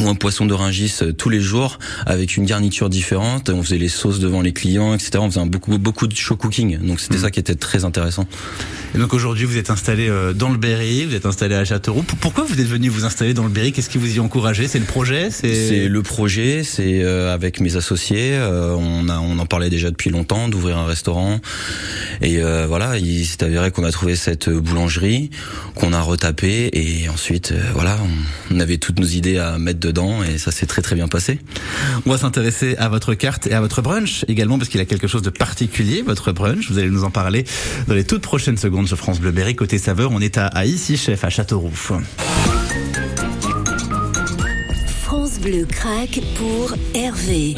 ou 0.00 0.08
un 0.08 0.14
poisson 0.14 0.46
de 0.46 0.54
ringis 0.54 0.94
euh, 1.02 1.12
tous 1.12 1.28
les 1.28 1.40
jours 1.40 1.78
avec 2.06 2.36
une 2.36 2.44
garniture 2.46 2.88
différente. 2.88 3.50
On 3.50 3.62
faisait 3.62 3.78
les 3.78 3.88
sauces 3.88 4.18
devant 4.20 4.40
les 4.40 4.52
clients, 4.52 4.94
etc. 4.94 5.10
On 5.18 5.28
faisait 5.30 5.40
un 5.40 5.46
beaucoup 5.46 5.76
beaucoup 5.78 6.06
de 6.06 6.14
show 6.14 6.36
cooking. 6.36 6.78
Donc 6.78 7.00
c'était 7.00 7.16
Mm. 7.16 7.22
ça 7.22 7.30
qui 7.30 7.40
était 7.40 7.54
très 7.54 7.84
intéressant. 7.84 8.26
Et 8.94 8.98
donc 8.98 9.14
aujourd'hui, 9.14 9.44
vous 9.44 9.56
êtes 9.56 9.70
installé 9.70 10.08
euh, 10.08 10.32
dans 10.32 10.48
le 10.50 10.56
Berry, 10.58 11.04
vous 11.06 11.14
êtes 11.14 11.26
installé 11.26 11.54
à 11.54 11.64
Châteauroux. 11.64 12.02
Pourquoi 12.20 12.44
vous 12.44 12.60
êtes 12.60 12.66
venu 12.66 12.88
vous 12.88 13.04
installer 13.04 13.34
dans 13.34 13.42
le 13.44 13.48
Berry? 13.48 13.72
Qu'est-ce 13.72 13.88
qui 13.90 13.98
vous 13.98 14.16
y 14.16 14.20
encouragé? 14.20 14.68
C'est 14.68 14.78
le 14.78 14.84
projet? 14.84 15.30
C'est 15.30 15.88
le 15.88 16.02
projet, 16.02 16.62
c'est 16.64 17.02
avec 17.04 17.60
mes 17.60 17.76
associés. 17.76 18.32
euh, 18.34 18.74
on 18.76 19.08
a, 19.08 19.18
on 19.18 19.38
en 19.38 19.46
parlait 19.46 19.70
déjà 19.70 19.90
depuis 19.90 20.10
longtemps 20.10 20.48
d'ouvrir 20.48 20.78
un 20.78 20.86
restaurant. 20.86 21.40
Et 22.20 22.40
voilà, 22.66 22.98
il 22.98 23.24
s'est 23.26 23.42
avéré 23.44 23.70
qu'on 23.70 23.84
a 23.84 23.90
trouvé 23.92 24.16
cette 24.16 24.48
boulangerie, 24.48 25.30
qu'on 25.74 25.92
a 25.92 26.00
retapé, 26.00 26.70
et 26.72 27.08
ensuite, 27.08 27.52
voilà, 27.74 27.98
on 28.50 28.60
avait 28.60 28.78
toutes 28.78 28.98
nos 28.98 29.06
idées 29.06 29.38
à 29.38 29.58
mettre 29.58 29.80
dedans, 29.82 30.22
et 30.22 30.38
ça 30.38 30.50
s'est 30.50 30.66
très 30.66 30.80
très 30.80 30.94
bien 30.94 31.08
passé. 31.08 31.38
On 32.06 32.10
va 32.10 32.18
s'intéresser 32.18 32.76
à 32.76 32.88
votre 32.88 33.14
carte 33.14 33.46
et 33.46 33.52
à 33.52 33.60
votre 33.60 33.82
brunch 33.82 34.24
également 34.28 34.58
parce 34.58 34.70
qu'il 34.70 34.80
a 34.80 34.84
quelque 34.84 35.08
chose 35.08 35.22
de 35.22 35.30
particulier, 35.30 36.02
votre 36.02 36.32
brunch. 36.32 36.70
Vous 36.70 36.78
allez 36.78 36.90
nous 36.90 37.04
en 37.04 37.10
parler 37.10 37.44
dans 37.88 37.94
les 37.94 38.04
toutes 38.04 38.22
prochaines 38.22 38.56
secondes 38.56 38.88
sur 38.88 38.96
France 38.96 39.20
Bleu 39.20 39.32
Berry. 39.32 39.54
Côté 39.56 39.78
saveur, 39.78 40.10
on 40.12 40.20
est 40.20 40.38
à, 40.38 40.46
à 40.46 40.64
Ici 40.64 40.96
Chef, 40.96 41.24
à 41.24 41.30
Châteauroux. 41.30 41.72
France 45.02 45.40
Bleu 45.40 45.66
craque 45.68 46.20
pour 46.36 46.74
Hervé. 46.94 47.54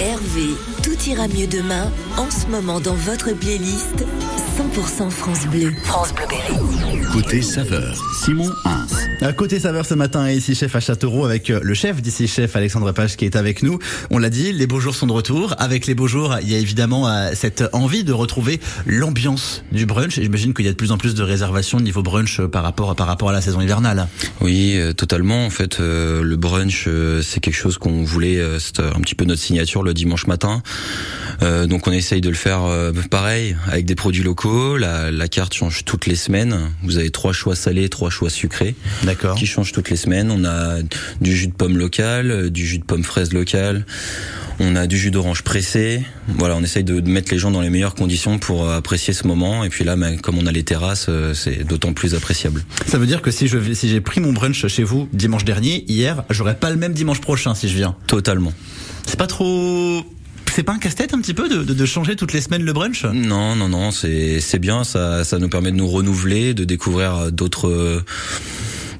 Hervé, 0.00 0.54
tout 0.82 0.98
ira 1.08 1.28
mieux 1.28 1.46
demain, 1.46 1.90
en 2.16 2.30
ce 2.30 2.46
moment 2.46 2.80
dans 2.80 2.94
votre 2.94 3.32
playlist 3.32 4.04
100% 4.58 5.10
France 5.10 5.46
Bleu. 5.46 5.72
France 5.84 6.12
Bleu 6.14 6.26
Berry. 6.28 7.02
Côté 7.12 7.42
saveur, 7.42 7.94
Simon 8.24 8.50
1 8.64 8.86
côté 9.30 9.60
saveur 9.60 9.86
ce 9.86 9.94
matin, 9.94 10.28
ici 10.28 10.56
chef 10.56 10.74
à 10.74 10.80
Châteauroux 10.80 11.24
avec 11.24 11.48
euh, 11.50 11.60
le 11.62 11.74
chef 11.74 12.02
d'ici 12.02 12.26
chef 12.26 12.56
Alexandre 12.56 12.90
Page 12.90 13.16
qui 13.16 13.24
est 13.24 13.36
avec 13.36 13.62
nous. 13.62 13.78
On 14.10 14.18
l'a 14.18 14.30
dit, 14.30 14.52
les 14.52 14.66
beaux 14.66 14.80
jours 14.80 14.96
sont 14.96 15.06
de 15.06 15.12
retour. 15.12 15.54
Avec 15.58 15.86
les 15.86 15.94
beaux 15.94 16.08
jours, 16.08 16.36
il 16.42 16.50
y 16.50 16.56
a 16.56 16.58
évidemment 16.58 17.08
euh, 17.08 17.30
cette 17.34 17.62
envie 17.72 18.02
de 18.02 18.12
retrouver 18.12 18.58
l'ambiance 18.84 19.62
du 19.70 19.86
brunch. 19.86 20.18
J'imagine 20.20 20.54
qu'il 20.54 20.64
y 20.64 20.68
a 20.68 20.72
de 20.72 20.76
plus 20.76 20.90
en 20.90 20.98
plus 20.98 21.14
de 21.14 21.22
réservations 21.22 21.78
niveau 21.78 22.02
brunch 22.02 22.40
euh, 22.40 22.48
par 22.48 22.64
rapport 22.64 22.96
par 22.96 23.06
rapport 23.06 23.30
à 23.30 23.32
la 23.32 23.40
saison 23.40 23.60
hivernale. 23.60 24.08
Oui, 24.40 24.76
totalement. 24.96 25.46
En 25.46 25.50
fait, 25.50 25.78
le 25.78 26.34
brunch, 26.34 26.88
c'est 27.22 27.40
quelque 27.40 27.54
chose 27.54 27.78
qu'on 27.78 28.02
voulait, 28.02 28.42
c'est 28.58 28.80
un 28.80 29.00
petit 29.00 29.14
peu 29.14 29.24
notre 29.24 29.40
signature 29.40 29.82
le 29.82 29.94
dimanche 29.94 30.26
matin. 30.26 30.62
Donc 31.40 31.86
on 31.86 31.92
essaye 31.92 32.20
de 32.20 32.28
le 32.28 32.34
faire 32.34 32.62
pareil, 33.10 33.56
avec 33.68 33.86
des 33.86 33.94
produits 33.94 34.22
locaux. 34.22 34.76
La, 34.76 35.28
carte 35.28 35.54
change 35.54 35.84
toutes 35.84 36.06
les 36.06 36.16
semaines. 36.16 36.72
Vous 36.82 36.98
avez 36.98 37.10
trois 37.10 37.32
choix 37.32 37.54
salés, 37.54 37.88
trois 37.88 38.10
choix 38.10 38.30
sucrés. 38.30 38.74
Qui 39.36 39.46
change 39.46 39.72
toutes 39.72 39.90
les 39.90 39.96
semaines. 39.96 40.30
On 40.30 40.44
a 40.44 40.76
du 41.20 41.36
jus 41.36 41.46
de 41.48 41.52
pomme 41.52 41.76
local, 41.76 42.30
euh, 42.30 42.50
du 42.50 42.66
jus 42.66 42.78
de 42.78 42.84
pomme 42.84 43.04
fraise 43.04 43.32
local, 43.32 43.84
on 44.60 44.76
a 44.76 44.86
du 44.86 44.96
jus 44.98 45.10
d'orange 45.10 45.42
pressé. 45.42 46.02
Voilà, 46.28 46.56
on 46.56 46.62
essaye 46.62 46.84
de 46.84 47.00
mettre 47.00 47.32
les 47.32 47.38
gens 47.38 47.50
dans 47.50 47.60
les 47.60 47.70
meilleures 47.70 47.94
conditions 47.94 48.38
pour 48.38 48.68
euh, 48.68 48.76
apprécier 48.76 49.12
ce 49.14 49.26
moment. 49.26 49.64
Et 49.64 49.68
puis 49.68 49.84
là, 49.84 49.96
ben, 49.96 50.20
comme 50.20 50.38
on 50.38 50.46
a 50.46 50.52
les 50.52 50.62
terrasses, 50.64 51.06
euh, 51.08 51.34
c'est 51.34 51.64
d'autant 51.64 51.92
plus 51.92 52.14
appréciable. 52.14 52.64
Ça 52.86 52.98
veut 52.98 53.06
dire 53.06 53.22
que 53.22 53.30
si 53.30 53.48
je 53.48 53.58
vais- 53.58 53.74
si 53.74 53.88
j'ai 53.88 54.00
pris 54.00 54.20
mon 54.20 54.32
brunch 54.32 54.66
chez 54.66 54.82
vous 54.84 55.08
dimanche 55.12 55.44
dernier, 55.44 55.84
hier, 55.88 56.24
j'aurai 56.30 56.54
pas 56.54 56.70
le 56.70 56.76
même 56.76 56.92
dimanche 56.92 57.20
prochain 57.20 57.54
si 57.54 57.68
je 57.68 57.76
viens. 57.76 57.96
Totalement. 58.06 58.52
C'est 59.06 59.18
pas 59.18 59.26
trop 59.26 60.04
c'est 60.54 60.64
pas 60.64 60.72
un 60.74 60.78
casse-tête 60.78 61.14
un 61.14 61.20
petit 61.22 61.32
peu 61.32 61.48
de, 61.48 61.62
de, 61.62 61.72
de 61.72 61.86
changer 61.86 62.14
toutes 62.14 62.34
les 62.34 62.42
semaines 62.42 62.62
le 62.62 62.74
brunch? 62.74 63.04
Non, 63.06 63.56
non, 63.56 63.70
non, 63.70 63.90
c'est 63.90 64.58
bien. 64.58 64.84
Ça, 64.84 65.24
ça 65.24 65.38
nous 65.38 65.48
permet 65.48 65.70
de 65.70 65.76
nous 65.76 65.88
renouveler, 65.88 66.52
de 66.52 66.64
découvrir 66.64 67.32
d'autres. 67.32 68.02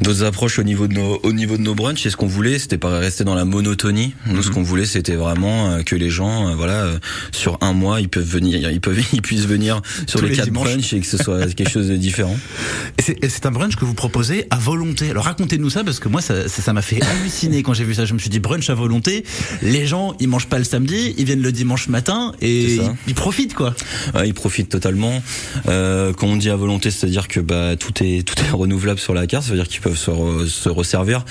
D'autres 0.02 0.24
approches 0.24 0.58
au 0.58 0.62
niveau 0.64 0.88
de 0.88 0.94
nos 0.94 1.20
au 1.22 1.32
niveau 1.32 1.56
de 1.56 1.62
nos 1.62 1.74
brunchs 1.74 2.04
et 2.06 2.10
ce 2.10 2.16
qu'on 2.16 2.26
voulait 2.26 2.58
c'était 2.58 2.78
pas 2.78 2.98
rester 2.98 3.24
dans 3.24 3.34
la 3.34 3.44
monotonie 3.44 4.14
nous 4.26 4.42
ce 4.42 4.48
Mhm. 4.48 4.54
qu'on 4.54 4.62
voulait 4.62 4.84
c'était 4.84 5.14
vraiment 5.14 5.70
euh, 5.70 5.82
que 5.82 5.94
les 5.94 6.10
gens 6.10 6.48
euh, 6.48 6.54
voilà 6.54 6.82
euh, 6.84 6.98
sur 7.30 7.56
un 7.60 7.72
mois 7.72 8.00
ils 8.00 8.08
peuvent 8.08 8.24
venir 8.24 8.70
ils 8.70 8.80
peuvent 8.80 9.00
ils 9.12 9.22
puissent 9.22 9.46
venir 9.46 9.80
sur 10.06 10.18
Tous 10.18 10.24
les, 10.26 10.32
les 10.32 10.36
quatre 10.36 10.50
brunchs 10.50 10.92
et 10.92 11.00
que 11.00 11.06
ce 11.06 11.16
soit 11.18 11.46
quelque 11.54 11.70
chose 11.70 11.88
de 11.88 11.96
différent 11.96 12.36
Et 13.22 13.28
c'est 13.28 13.46
un 13.46 13.50
brunch 13.50 13.76
que 13.76 13.84
vous 13.84 13.94
proposez 13.94 14.46
à 14.50 14.56
volonté. 14.56 15.10
Alors 15.10 15.24
racontez-nous 15.24 15.70
ça 15.70 15.82
parce 15.84 15.98
que 16.00 16.08
moi 16.08 16.20
ça 16.20 16.48
ça 16.48 16.62
ça 16.62 16.72
m'a 16.72 16.82
fait 16.82 17.00
halluciner 17.02 17.62
quand 17.62 17.74
j'ai 17.74 17.84
vu 17.84 17.94
ça. 17.94 18.04
Je 18.04 18.14
me 18.14 18.18
suis 18.18 18.30
dit 18.30 18.38
brunch 18.40 18.68
à 18.70 18.74
volonté. 18.74 19.24
Les 19.62 19.86
gens 19.86 20.14
ils 20.20 20.28
mangent 20.28 20.46
pas 20.46 20.58
le 20.58 20.64
samedi, 20.64 21.14
ils 21.18 21.24
viennent 21.24 21.42
le 21.42 21.52
dimanche 21.52 21.88
matin 21.88 22.32
et 22.40 22.78
ils 23.06 23.14
profitent 23.14 23.54
quoi. 23.54 23.74
Ouais, 24.14 24.28
ils 24.28 24.34
profitent 24.34 24.68
totalement. 24.68 25.22
Euh, 25.68 26.12
quand 26.12 26.26
on 26.26 26.36
dit 26.36 26.50
à 26.50 26.56
volonté, 26.56 26.90
c'est-à-dire 26.90 27.28
que 27.28 27.40
bah 27.40 27.76
tout 27.76 27.92
est 28.02 28.26
tout 28.26 28.34
est 28.42 28.50
renouvelable 28.52 29.00
sur 29.00 29.14
la 29.14 29.26
carte, 29.26 29.44
ça 29.44 29.50
veut 29.50 29.56
dire 29.56 29.68
qu'ils 29.68 29.80
peuvent 29.80 29.91
se, 29.94 30.10
re- 30.10 30.46
se 30.48 30.68
resservir. 30.68 31.24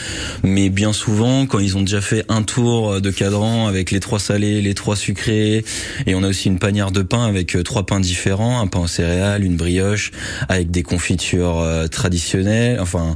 Mais 0.43 0.69
bien 0.69 0.93
souvent, 0.93 1.45
quand 1.45 1.59
ils 1.59 1.77
ont 1.77 1.81
déjà 1.81 2.01
fait 2.01 2.25
un 2.29 2.43
tour 2.43 3.01
de 3.01 3.11
cadran 3.11 3.67
avec 3.67 3.91
les 3.91 3.99
trois 3.99 4.19
salés, 4.19 4.61
les 4.61 4.73
trois 4.73 4.95
sucrés, 4.95 5.63
et 6.05 6.15
on 6.15 6.23
a 6.23 6.27
aussi 6.27 6.47
une 6.47 6.59
panière 6.59 6.91
de 6.91 7.01
pain 7.01 7.25
avec 7.25 7.55
euh, 7.55 7.63
trois 7.63 7.85
pains 7.85 7.99
différents, 7.99 8.59
un 8.61 8.67
pain 8.67 8.79
aux 8.79 8.87
céréales, 8.87 9.43
une 9.43 9.55
brioche, 9.57 10.11
avec 10.49 10.71
des 10.71 10.83
confitures 10.83 11.59
euh, 11.59 11.87
traditionnelles, 11.87 12.79
enfin 12.79 13.15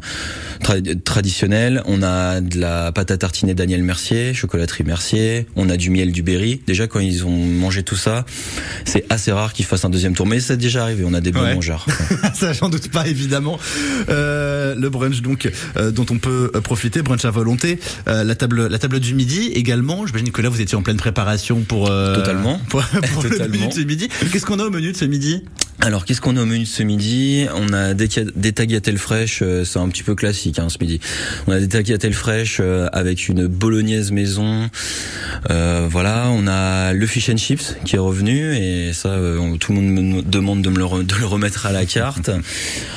tra- 0.64 1.02
traditionnelles. 1.04 1.82
On 1.86 2.04
a 2.04 2.42
de 2.42 2.60
la 2.60 2.92
pâte 2.92 3.12
à 3.12 3.18
tartiner 3.18 3.54
Daniel 3.54 3.84
Mercier, 3.84 4.34
chocolaterie 4.34 4.84
Mercier. 4.84 5.48
On 5.56 5.70
a 5.70 5.78
du 5.78 5.90
miel 5.90 6.12
du 6.12 6.24
Berry. 6.24 6.62
Déjà 6.68 6.88
quand 6.88 7.00
ils 7.00 7.26
ont 7.26 7.30
mangé 7.46 7.84
tout 7.84 7.96
ça, 7.96 8.26
c'est 8.86 9.06
assez 9.10 9.32
rare 9.32 9.54
qu'ils 9.54 9.66
fassent 9.66 9.86
un 9.86 9.90
deuxième 9.90 10.16
tour, 10.16 10.26
mais 10.28 10.40
c'est 10.40 10.58
déjà 10.58 10.84
arrivé. 10.84 11.04
On 11.06 11.14
a 11.14 11.22
des 11.22 11.32
bons 11.32 11.42
Ouais. 11.46 11.54
mangeurs. 11.54 11.86
ça 12.34 12.54
j'en 12.54 12.70
doute 12.70 12.90
pas 12.90 13.08
évidemment. 13.08 13.60
Euh, 14.10 14.74
le 14.76 14.90
brunch 14.90 15.22
donc 15.22 15.35
euh, 15.78 15.92
dont 15.92 16.06
on 16.10 16.18
peut 16.18 16.52
euh, 16.56 16.62
profiter, 16.62 17.02
brunch 17.02 17.26
à 17.26 17.32
volonté. 17.32 17.80
Euh, 18.08 18.24
la 18.24 18.36
table 18.36 18.68
la 18.68 18.80
table 18.80 19.00
du 19.00 19.14
midi 19.14 19.52
également. 19.54 20.06
J'imagine 20.08 20.32
que 20.32 20.42
là 20.42 20.50
vous 20.50 20.62
étiez 20.62 20.76
en 20.78 20.82
pleine 20.82 20.98
préparation 20.98 21.62
pour 21.62 21.90
euh, 21.90 22.16
Totalement. 22.16 22.60
pour, 22.70 22.82
pour 23.14 23.24
le 23.24 23.30
Totalement. 23.30 23.56
menu 23.58 23.68
de 23.68 23.74
ce 23.74 23.82
midi. 23.82 24.08
Qu'est-ce 24.32 24.46
qu'on 24.46 24.60
a 24.60 24.64
au 24.64 24.70
menu 24.72 24.92
de 24.92 24.98
ce 24.98 25.06
midi? 25.06 25.44
Alors, 25.82 26.06
qu'est-ce 26.06 26.22
qu'on 26.22 26.38
a 26.38 26.42
au 26.42 26.46
menu 26.46 26.64
de 26.64 26.68
ce 26.70 26.82
midi? 26.84 27.46
On 27.54 27.72
a 27.74 27.94
des, 27.94 28.08
tagliatelles 28.08 28.98
fraîches, 28.98 29.42
euh, 29.44 29.66
c'est 29.66 29.78
un 29.78 29.88
petit 29.90 30.04
peu 30.04 30.16
classique 30.16 30.58
hein, 30.58 30.68
ce 30.70 30.78
midi. 30.80 31.00
On 31.48 31.52
a 31.52 31.60
des 31.60 31.68
tagliatelles 31.68 32.14
fraîches 32.14 32.58
euh, 32.62 32.88
avec 32.94 33.28
une 33.28 33.46
bolognaise 33.48 34.12
maison. 34.12 34.70
Euh, 35.52 35.86
voilà, 35.90 36.30
on 36.32 36.48
a 36.48 36.94
le 36.94 37.06
fish 37.06 37.30
and 37.30 37.38
chips 37.38 37.76
qui 37.86 37.98
est 37.98 38.00
revenu 38.00 38.56
et 38.56 38.94
ça, 38.94 39.10
euh, 39.10 39.58
tout 39.58 39.74
le 39.74 39.82
monde 39.82 39.92
me 39.92 40.22
demande 40.22 40.62
de 40.62 40.70
me 40.70 40.78
le, 40.78 40.86
re- 40.86 41.06
de 41.06 41.16
le 41.16 41.26
remettre 41.26 41.66
à 41.66 41.72
la 41.72 41.86
carte. 41.86 42.32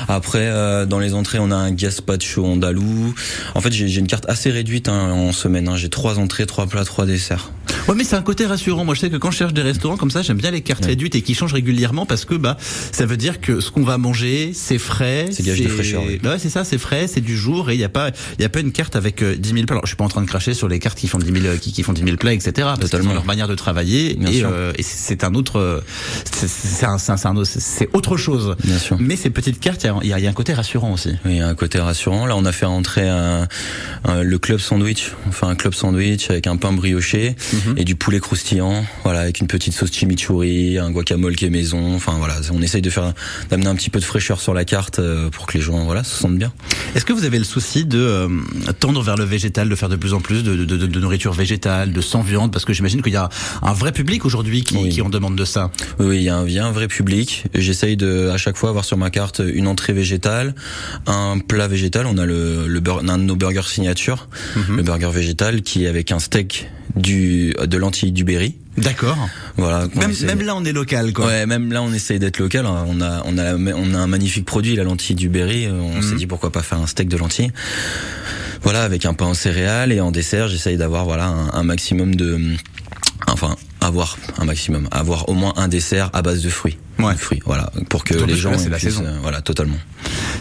Après, 0.07 0.47
euh, 0.47 0.87
dans 0.87 1.01
les 1.01 1.15
entrées, 1.15 1.41
on 1.41 1.51
a 1.51 1.57
un 1.57 1.73
gazpacho 1.73 2.47
andalou. 2.47 3.13
En 3.55 3.61
fait, 3.61 3.73
j'ai 3.73 3.89
j'ai 3.89 4.01
une 4.01 4.07
carte 4.07 4.25
assez 4.29 4.51
réduite 4.51 4.89
hein, 4.89 5.11
en 5.11 5.33
semaine. 5.33 5.69
hein. 5.69 5.77
J'ai 5.77 5.89
trois 5.91 6.19
entrées, 6.19 6.47
trois 6.47 6.67
plats, 6.67 6.85
trois 6.85 7.07
desserts. 7.07 7.51
Ouais, 7.89 7.95
mais 7.97 8.05
c'est 8.05 8.17
un 8.17 8.23
côté 8.23 8.47
rassurant. 8.47 8.85
Moi, 8.85 8.95
je 8.95 9.01
sais 9.01 9.11
que 9.11 9.17
quand 9.17 9.31
je 9.31 9.39
cherche 9.39 9.53
des 9.53 9.63
restaurants 9.63 9.97
comme 9.97 10.11
ça, 10.11 10.23
j'aime 10.23 10.37
bien 10.39 10.51
les 10.51 10.61
cartes 10.63 10.87
réduites 10.87 11.15
et 11.17 11.23
qui 11.23 11.35
changent 11.35 11.53
régulièrement 11.55 12.07
parce 12.07 12.25
que 12.25 12.35
bah 12.35 12.57
ça 12.93 13.07
veut 13.07 13.17
dire 13.17 13.41
que 13.41 13.61
ce 13.61 13.71
qu'on 13.71 13.83
va 13.85 13.99
manger, 13.99 14.53
c'est 14.55 14.79
frais. 14.79 15.27
C'est 15.31 15.45
gage 15.45 15.61
de 15.61 15.69
fraîcheur, 15.69 16.03
oui. 16.07 16.21
Ouais, 16.25 16.39
c'est 16.39 16.51
ça, 16.51 16.65
c'est 16.65 16.79
frais, 16.79 17.07
c'est 17.09 17.21
du 17.21 17.37
jour 17.37 17.71
et 17.71 17.75
il 17.75 17.81
y 17.81 17.85
a 17.85 17.89
pas 17.89 18.11
il 18.39 18.43
y 18.43 18.45
a 18.45 18.49
pas 18.49 18.61
une 18.61 18.73
carte 18.73 18.97
avec 18.97 19.23
euh, 19.23 19.37
10 19.37 19.49
000 19.51 19.65
plats. 19.67 19.75
Alors, 19.75 19.85
je 19.87 19.89
suis 19.91 19.97
pas 19.97 20.05
en 20.05 20.09
train 20.09 20.23
de 20.23 20.27
cracher 20.27 20.55
sur 20.55 20.69
les 20.69 20.79
cartes 20.79 20.99
qui 20.99 21.09
font 21.09 21.19
10 21.19 21.33
000 21.33 21.47
euh, 21.47 21.57
qui, 21.57 21.73
qui 21.73 21.83
font 21.83 21.93
10 21.93 22.03
000 22.05 22.17
plats, 22.17 22.33
etc. 22.33 22.53
Parce 22.57 22.81
Totalement. 22.81 23.11
ont 23.11 23.15
leur 23.15 23.25
manière 23.25 23.49
de 23.49 23.55
travailler 23.55 24.15
Bien 24.15 24.31
et, 24.31 24.39
sûr. 24.39 24.49
euh, 24.53 24.73
et 24.77 24.83
c'est 24.83 25.25
un 25.25 25.35
autre, 25.35 25.59
euh, 25.59 25.81
c'est 26.33 26.87
un, 26.87 26.99
c'est 26.99 27.13
un- 27.13 27.17
c'est 27.17 27.29
autre- 27.29 27.45
c'est 27.45 27.89
autre 27.95 28.17
chose. 28.17 28.57
Bien 28.65 28.79
sûr. 28.79 28.97
Mais 29.01 29.17
ces 29.17 29.31
petites 29.31 29.61
cartes, 29.61 29.85
il 30.03 30.09
y 30.09 30.13
a- 30.13 30.19
y, 30.19 30.23
y 30.23 30.27
un 30.27 30.33
côté 30.33 30.53
rassurant 30.55 30.93
aussi. 30.93 31.11
Oui, 31.25 31.33
il 31.33 31.37
y 31.37 31.41
a 31.41 31.49
un 31.49 31.55
côté 31.55 31.79
rassurant. 31.79 32.27
Là, 32.27 32.37
on 32.37 32.45
a 32.45 32.53
fait 32.53 32.67
rentrer 32.67 33.09
un, 33.09 33.49
un- 34.05 34.23
le 34.23 34.39
club 34.39 34.59
sandwich. 34.59 35.13
On 35.27 35.33
fait 35.33 35.47
un 35.47 35.55
club 35.55 35.75
sandwich 35.75 36.31
avec 36.31 36.47
un 36.47 36.57
pain 36.57 36.73
brioché 36.73 37.37
Mhm. 37.53 37.75
et 37.79 37.85
du 37.85 37.95
poulet 37.97 38.21
croustillant, 38.21 38.85
voilà, 39.05 39.21
avec 39.21 39.41
une 39.41 39.47
petite 39.47 39.75
sauce 39.75 39.93
chimichurri, 39.93 40.79
un 40.79 40.91
guacamole 40.91 41.37
qui 41.37 41.45
est 41.47 41.51
maison. 41.51 41.95
Enfin 41.95 42.15
voilà, 42.19 42.37
on 42.53 42.58
essaye 42.63 42.83
de 42.83 42.91
faire 42.91 43.13
d'amener 43.51 43.69
un 43.69 43.75
petit 43.75 43.91
peu 43.91 43.99
de 44.01 44.05
fraîcheur 44.05 44.41
sur 44.41 44.55
la 44.55 44.65
carte 44.65 44.99
euh, 44.99 45.31
pour 45.31 45.47
que 45.47 45.57
les 45.57 45.63
gens 45.65 45.85
voilà 45.85 46.05
se 46.05 46.15
sentent 46.15 46.37
bien. 46.39 46.53
Est-ce 46.95 47.05
que 47.05 47.13
vous 47.13 47.25
avez 47.25 47.39
le 47.39 47.45
souci 47.45 47.85
de 47.85 47.99
euh, 47.99 48.29
tendre 48.81 49.03
vers 49.03 49.17
le 49.17 49.25
végétal, 49.25 49.69
de 49.69 49.75
faire 49.75 49.89
de 49.89 49.97
plus 49.97 50.15
en 50.15 50.21
plus 50.21 50.43
de, 50.43 50.57
de, 50.57 50.65
de, 50.65 50.87
de 50.87 51.01
nourriture 51.01 51.33
végétale, 51.33 51.93
de 51.93 52.01
sans 52.01 52.23
viande? 52.23 52.53
Parce 52.53 52.65
que 52.65 52.73
j'imagine 52.73 53.03
qu'il 53.03 53.13
y 53.13 53.17
a 53.17 53.29
un 53.63 53.73
vrai 53.73 53.93
public 53.93 54.25
aujourd'hui 54.25 54.63
qui, 54.65 54.77
Oui. 54.77 54.89
qui 54.91 55.03
en 55.03 55.09
demande 55.11 55.37
de 55.37 55.45
ça. 55.45 55.71
Oui, 55.99 56.17
il 56.19 56.23
y 56.23 56.29
a 56.29 56.37
un, 56.37 56.47
il 56.47 56.53
y 56.53 56.59
a 56.59 56.67
un 56.67 56.73
vrai 56.73 56.89
public. 56.89 57.45
J'essaye 57.55 57.97
de, 57.97 58.29
à 58.31 58.37
chaque 58.37 58.57
fois, 58.57 58.71
avoir 58.71 58.85
sur 58.85 58.97
ma 58.97 59.11
carte 59.11 59.41
une 59.45 59.67
entrée 59.67 59.93
végétale, 59.93 60.55
un 61.07 61.39
plat 61.39 61.69
végétal. 61.69 62.07
On 62.07 62.19
a 62.19 62.27
le, 62.27 62.67
le 62.67 62.83
un 63.09 63.19
de 63.19 63.23
nos 63.25 63.37
burgers 63.37 63.63
signature, 63.69 64.29
le 64.69 64.83
burger 64.83 65.11
végétal, 65.13 65.63
qui 65.63 65.85
est 65.85 65.89
avec 65.89 66.11
un 66.13 66.19
steak 66.19 66.69
du, 66.97 67.55
de 67.63 67.77
lentilles 67.77 68.13
du 68.13 68.25
Berry. 68.25 68.57
D'accord. 68.79 69.19
Voilà. 69.57 69.87
Même, 69.95 70.13
même 70.25 70.43
là, 70.43 70.55
on 70.57 70.65
est 70.65 70.73
local, 70.73 71.13
quoi. 71.13 71.27
Ouais, 71.27 71.47
même 71.47 71.73
là, 71.73 71.83
on 71.83 71.93
essaye 71.93 72.19
d'être 72.19 72.39
local. 72.39 72.65
hein. 72.67 72.85
On 72.89 73.01
a, 73.01 73.23
on 73.27 73.37
a, 73.39 73.55
on 73.55 73.95
a 73.95 73.99
un 73.99 74.07
magnifique 74.07 74.45
produit, 74.47 74.77
la 74.77 74.85
lentille 74.85 75.17
du 75.17 75.29
Berry. 75.29 75.69
On 75.69 76.01
s'est 76.03 76.15
dit 76.15 76.27
pourquoi 76.27 76.51
pas 76.53 76.63
faire 76.63 76.79
un 76.81 76.87
steak 76.87 77.09
de 77.09 77.17
lentilles. 77.17 77.53
Voilà, 78.63 78.83
avec 78.83 79.05
un 79.07 79.15
pain 79.15 79.27
en 79.27 79.35
céréales 79.35 79.93
et 79.93 80.01
en 80.01 80.11
dessert, 80.11 80.49
j'essaye 80.49 80.77
d'avoir 80.77 81.05
voilà 81.05 81.27
un, 81.27 81.53
un 81.53 81.63
maximum 81.63 82.17
de, 82.17 82.41
enfin, 83.29 83.55
avoir 83.81 84.19
un 84.39 84.45
maximum, 84.45 84.89
avoir 84.91 85.29
au 85.29 85.35
moins 85.35 85.53
un 85.57 85.69
dessert 85.69 86.11
à 86.13 86.23
base 86.23 86.43
de 86.43 86.51
fruits. 86.51 86.77
Ouais. 86.99 87.15
De 87.15 87.19
fruits, 87.19 87.41
voilà, 87.47 87.71
pour 87.89 88.03
que 88.03 88.15
les 88.15 88.37
gens 88.37 88.59
c'est 88.59 88.69
la 88.69 88.81
saison. 88.81 89.05
euh, 89.07 89.19
voilà, 89.23 89.41
totalement. 89.43 89.77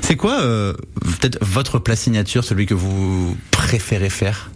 C'est 0.01 0.15
quoi, 0.15 0.41
euh, 0.41 0.74
peut-être 1.20 1.38
votre 1.41 1.77
plat 1.77 1.96
signature, 1.96 2.44
celui 2.44 2.65
que 2.65 2.74
vous 2.74 3.38
préférez 3.51 4.10
faire? 4.10 4.50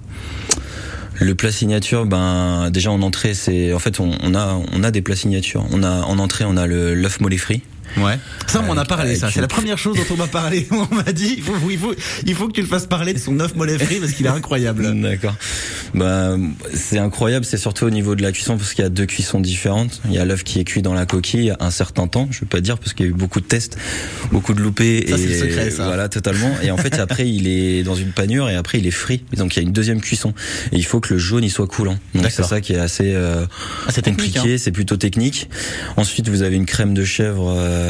Le 1.21 1.35
plat 1.35 1.51
signature, 1.51 2.07
ben 2.07 2.71
déjà 2.71 2.89
en 2.91 3.03
entrée, 3.03 3.35
c'est 3.35 3.73
en 3.73 3.79
fait 3.79 3.99
on, 3.99 4.11
a 4.33 4.59
on 4.73 4.83
a 4.83 4.89
des 4.89 5.03
plats 5.03 5.15
signatures. 5.15 5.63
On 5.71 5.83
a 5.83 6.01
en 6.01 6.17
entrée, 6.17 6.45
on 6.45 6.57
a 6.57 6.65
le 6.65 6.95
l'œuf 6.95 7.19
mollet 7.19 7.37
frit. 7.37 7.61
Ouais. 7.97 8.17
Ça, 8.47 8.59
on 8.61 8.63
m'en 8.63 8.77
a 8.77 8.85
parlé, 8.85 9.15
ça. 9.15 9.29
C'est 9.31 9.41
la 9.41 9.47
première 9.47 9.77
chose 9.77 9.95
dont 9.97 10.13
on 10.13 10.17
m'a 10.17 10.27
parlé. 10.27 10.67
On 10.71 10.95
m'a 10.95 11.11
dit, 11.11 11.35
il 11.37 11.43
faut, 11.43 11.53
il 11.69 11.77
faut, 11.77 11.93
il 12.25 12.35
faut 12.35 12.47
que 12.47 12.53
tu 12.53 12.61
le 12.61 12.67
fasses 12.67 12.85
parler 12.85 13.13
de 13.13 13.19
son 13.19 13.39
œuf 13.39 13.55
mollet 13.55 13.77
frit 13.77 13.97
parce 13.99 14.11
qu'il 14.13 14.25
est 14.25 14.29
incroyable. 14.29 14.99
D'accord. 15.01 15.35
Bah, 15.93 16.35
c'est 16.73 16.97
incroyable, 16.97 17.45
c'est 17.45 17.57
surtout 17.57 17.85
au 17.85 17.89
niveau 17.89 18.15
de 18.15 18.21
la 18.21 18.31
cuisson 18.31 18.57
parce 18.57 18.73
qu'il 18.73 18.83
y 18.83 18.87
a 18.87 18.89
deux 18.89 19.05
cuissons 19.05 19.39
différentes. 19.39 20.01
Il 20.05 20.13
y 20.13 20.17
a 20.17 20.25
l'œuf 20.25 20.43
qui 20.43 20.59
est 20.59 20.63
cuit 20.63 20.81
dans 20.81 20.93
la 20.93 21.05
coquille 21.05 21.53
un 21.59 21.71
certain 21.71 22.07
temps, 22.07 22.27
je 22.31 22.41
vais 22.41 22.45
pas 22.47 22.61
dire 22.61 22.77
parce 22.77 22.93
qu'il 22.93 23.05
y 23.05 23.09
a 23.09 23.11
eu 23.11 23.15
beaucoup 23.15 23.39
de 23.41 23.45
tests, 23.45 23.77
beaucoup 24.31 24.53
de 24.53 24.61
loupés 24.61 25.05
Ça, 25.07 25.15
et 25.15 25.17
c'est 25.17 25.27
le 25.27 25.49
secret, 25.49 25.71
ça. 25.71 25.85
voilà 25.85 26.09
totalement. 26.09 26.51
Et 26.63 26.71
en 26.71 26.77
fait 26.77 26.93
après 26.99 27.29
il 27.29 27.47
est 27.47 27.83
dans 27.83 27.95
une 27.95 28.11
panure 28.11 28.49
et 28.49 28.55
après 28.55 28.79
il 28.79 28.87
est 28.87 28.91
frit. 28.91 29.23
Donc 29.37 29.55
il 29.55 29.59
y 29.59 29.65
a 29.65 29.67
une 29.67 29.73
deuxième 29.73 30.01
cuisson 30.01 30.33
et 30.71 30.77
il 30.77 30.85
faut 30.85 30.99
que 30.99 31.13
le 31.13 31.19
jaune 31.19 31.43
il 31.43 31.51
soit 31.51 31.67
coulant. 31.67 31.97
Donc 32.15 32.27
c'est 32.29 32.43
ça 32.43 32.61
qui 32.61 32.73
est 32.73 32.79
assez 32.79 33.13
euh, 33.13 33.45
Ah, 33.87 34.01
compliqué, 34.01 34.57
c'est 34.57 34.71
plutôt 34.71 34.97
technique. 34.97 35.49
Ensuite 35.97 36.29
vous 36.29 36.41
avez 36.41 36.55
une 36.55 36.65
crème 36.65 36.93
de 36.93 37.03
chèvre 37.03 37.53
euh, 37.55 37.80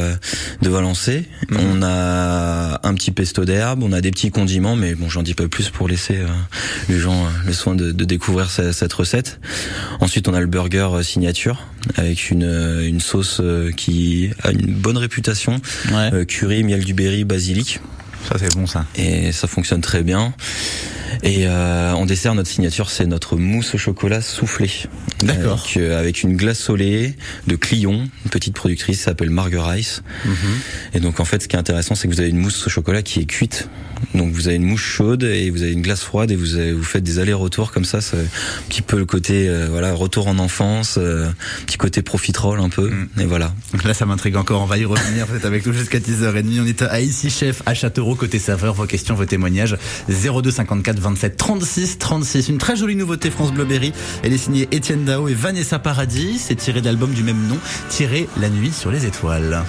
de 0.62 0.70
Valençay. 0.70 1.26
Mhm. 1.50 1.60
On 1.60 1.82
a 1.84 2.80
un 2.84 2.94
petit 2.94 3.12
pesto 3.12 3.46
d'herbe, 3.46 3.84
on 3.84 3.92
a 3.94 4.02
des 4.02 4.12
petits 4.12 4.32
condiments, 4.32 4.76
mais 4.76 4.96
bon 4.96 5.10
j'en 5.10 5.24
dis 5.24 5.34
pas 5.34 5.48
plus 5.48 5.70
pour 5.70 5.88
laisser 5.88 6.18
euh, 6.18 6.28
les 6.90 7.00
gens 7.00 7.26
euh, 7.26 7.30
le 7.46 7.54
soin 7.54 7.76
de, 7.76 7.92
de 7.92 8.06
découvrir 8.06 8.50
ce- 8.50 8.72
cette 8.72 8.94
recette. 8.94 9.40
Ensuite, 10.00 10.28
on 10.28 10.34
a 10.34 10.40
le 10.40 10.48
burger 10.48 10.90
euh, 10.94 11.04
signature 11.04 11.68
avec 11.96 12.30
une, 12.30 12.44
euh, 12.44 12.88
une 12.88 13.00
sauce 13.02 13.40
euh, 13.42 13.72
qui 13.72 14.30
a 14.44 14.52
une 14.52 14.74
bonne 14.74 14.98
réputation, 14.98 15.62
Ouais. 15.92 16.10
Euh, 16.14 16.26
curry, 16.26 16.64
miel 16.64 16.84
du 16.84 16.94
Berry, 16.94 17.24
basilic, 17.24 17.80
Ça, 18.30 18.36
c'est 18.40 18.54
bon, 18.56 18.68
ça. 18.68 18.86
et 18.96 19.32
ça 19.32 19.48
fonctionne 19.48 19.82
très 19.82 20.04
bien. 20.04 20.34
Et 21.24 21.48
euh, 21.48 21.92
en 21.94 22.06
dessert, 22.06 22.34
notre 22.36 22.50
signature, 22.50 22.90
c'est 22.90 23.06
notre 23.06 23.36
mousse 23.38 23.76
au 23.76 23.78
chocolat 23.78 24.22
soufflé. 24.22 24.70
D'accord. 25.24 25.60
Avec, 25.64 25.78
euh, 25.78 26.00
avec 26.00 26.24
une 26.24 26.36
glace 26.36 26.70
lait 26.70 27.16
de 27.48 27.56
Clion, 27.56 28.10
une 28.26 28.32
petite 28.32 28.54
productrice 28.54 29.02
s'appelle 29.02 29.30
Marguerice. 29.30 30.04
Mhm. 30.26 30.34
Et 30.94 31.00
donc 31.00 31.20
en 31.20 31.26
fait, 31.26 31.44
ce 31.44 31.48
qui 31.48 31.56
est 31.56 31.60
intéressant, 31.60 31.96
c'est 31.96 32.08
que 32.08 32.14
vous 32.14 32.20
avez 32.20 32.30
une 32.30 32.38
mousse 32.40 32.66
au 32.68 32.70
chocolat 32.70 33.02
qui 33.02 33.20
est 33.20 33.26
cuite. 33.26 33.70
Donc 34.16 34.34
vous 34.34 34.48
avez 34.48 34.56
une 34.58 34.64
mousse 34.66 34.82
chaude 34.82 35.24
et 35.24 35.52
vous 35.52 35.62
avez 35.62 35.74
une 35.74 35.84
glace 35.84 36.02
froide 36.02 36.32
et 36.32 36.36
vous 36.36 36.56
avez- 36.56 36.72
vous 36.72 36.84
faites 36.84 37.04
des 37.04 37.20
allers-retours 37.20 37.72
comme 37.72 37.86
ça. 37.86 38.02
C'est 38.02 38.18
un 38.18 38.24
petit 38.68 38.82
peu 38.82 38.98
le 38.98 39.06
côté 39.06 39.48
euh, 39.48 39.68
voilà 39.70 39.94
retour 39.94 40.28
en 40.28 40.40
enfance, 40.40 40.96
euh, 40.98 41.30
petit 41.68 41.78
côté 41.78 42.02
profiterole 42.02 42.60
un 42.60 42.70
peu. 42.70 42.92
Et 43.20 43.26
voilà. 43.26 43.54
Donc 43.74 43.84
Là, 43.84 43.94
ça 43.94 44.06
m'intrigue 44.08 44.38
encore. 44.38 44.62
On 44.62 44.66
va 44.66 44.78
y 44.80 44.86
revenir. 44.86 45.28
Vous 45.28 45.36
êtes 45.36 45.46
avec 45.46 45.66
nous 45.68 45.74
jusqu'à 45.74 46.00
10h30. 46.00 46.62
On 46.62 46.66
est 46.66 46.82
à 46.82 47.00
Ici 47.00 47.30
Chef, 47.30 47.62
à 47.68 47.74
Châteauroux, 47.76 48.16
côté 48.16 48.40
saveur. 48.40 48.74
Vos 48.74 48.86
questions, 48.88 49.14
vos 49.14 49.26
témoignages. 49.26 49.78
02 50.10 50.50
54 50.50 51.00
27 51.02 51.36
36 51.36 51.98
36. 51.98 52.50
Une 52.50 52.58
très 52.58 52.76
jolie 52.76 52.96
nouveauté 52.96 53.30
France 53.30 53.52
Bleu. 53.52 53.68
Elle 54.24 54.34
est 54.34 54.38
signée 54.38 54.68
Étienne 54.72 55.04
Dao 55.04 55.28
et 55.28 55.34
Vanessa 55.34 55.80
Paradis. 55.80 56.38
C'est 56.38 56.56
tiré 56.56 56.82
de 56.82 56.86
l'album 56.86 57.12
du 57.12 57.24
même 57.24 57.48
nom, 57.48 57.58
tiré 57.90 58.28
La 58.40 58.50
nuit 58.50 58.72
sur 58.72 58.92
les 58.92 59.06
étoiles. 59.06 59.64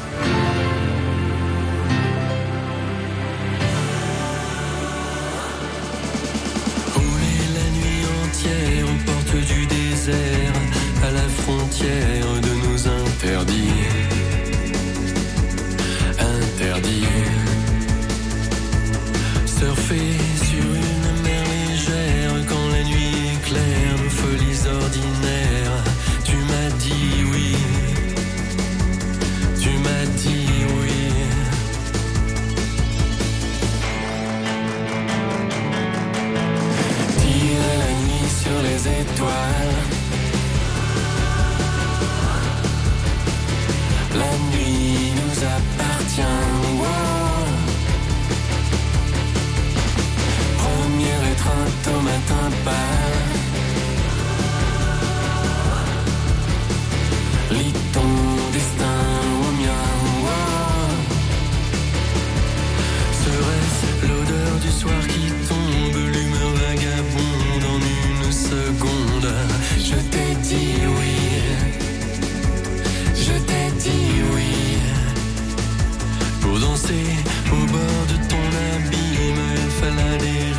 Pour 76.52 76.60
danser 76.60 77.06
au 77.50 77.66
bord 77.72 78.06
de 78.08 78.28
ton 78.28 78.46
abîme, 78.74 79.42
il 79.56 79.70
fallait 79.70 80.51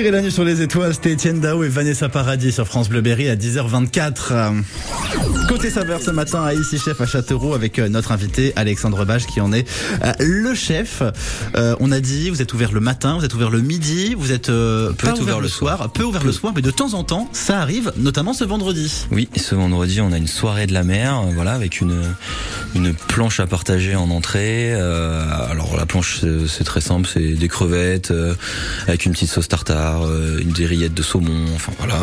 Tirer 0.00 0.12
la 0.12 0.22
nuit 0.22 0.32
sur 0.32 0.44
les 0.44 0.62
étoiles, 0.62 0.94
c'était 0.94 1.12
Étienne 1.12 1.40
Dao 1.40 1.62
et 1.62 1.68
Vanessa 1.68 2.08
Paradis 2.08 2.52
sur 2.52 2.66
France 2.66 2.88
Bleu 2.88 3.02
Berry 3.02 3.28
à 3.28 3.36
10h24. 3.36 4.62
Côté 5.50 5.68
saveur 5.68 6.00
ce 6.00 6.12
matin 6.12 6.44
à 6.44 6.54
Ici 6.54 6.78
Chef 6.78 7.00
à 7.00 7.06
Châteauroux 7.06 7.54
avec 7.54 7.80
euh, 7.80 7.88
notre 7.88 8.12
invité 8.12 8.52
Alexandre 8.54 9.04
Bage 9.04 9.26
qui 9.26 9.40
en 9.40 9.52
est 9.52 9.68
euh, 10.04 10.12
le 10.20 10.54
chef. 10.54 11.02
Euh, 11.56 11.74
on 11.80 11.90
a 11.90 11.98
dit, 11.98 12.30
vous 12.30 12.40
êtes 12.40 12.54
ouvert 12.54 12.70
le 12.70 12.78
matin, 12.78 13.18
vous 13.18 13.24
êtes 13.24 13.34
ouvert 13.34 13.50
le 13.50 13.60
midi, 13.60 14.14
vous 14.16 14.30
êtes 14.30 14.48
euh, 14.48 14.92
Peu 14.92 15.08
ouvert 15.08 15.22
ouvert 15.22 15.40
le 15.40 15.48
soir, 15.48 15.90
peu 15.90 16.04
ouvert 16.04 16.22
le 16.22 16.30
soir, 16.30 16.52
mais 16.54 16.62
de 16.62 16.70
temps 16.70 16.94
en 16.94 17.02
temps, 17.02 17.28
ça 17.32 17.58
arrive, 17.58 17.92
notamment 17.96 18.32
ce 18.32 18.44
vendredi. 18.44 19.06
Oui, 19.10 19.28
ce 19.34 19.56
vendredi, 19.56 20.00
on 20.00 20.12
a 20.12 20.18
une 20.18 20.28
soirée 20.28 20.68
de 20.68 20.72
la 20.72 20.84
mer, 20.84 21.18
euh, 21.18 21.32
voilà, 21.34 21.52
avec 21.54 21.80
une 21.80 22.00
une 22.76 22.94
planche 22.94 23.40
à 23.40 23.48
partager 23.48 23.96
en 23.96 24.08
entrée. 24.10 24.72
Euh, 24.72 25.24
alors 25.50 25.76
la 25.76 25.84
planche, 25.84 26.20
c'est- 26.46 26.62
très 26.62 26.80
simple, 26.80 27.08
c'est 27.12 27.32
des 27.32 27.48
crevettes 27.48 28.12
euh, 28.12 28.34
avec 28.86 29.04
une 29.04 29.10
petite 29.12 29.30
sauce 29.30 29.48
tartare, 29.48 30.06
euh, 30.06 30.38
une 30.40 30.52
des 30.52 30.66
rillettes 30.66 30.94
de 30.94 31.02
saumon, 31.02 31.46
enfin 31.56 31.72
voilà. 31.80 31.98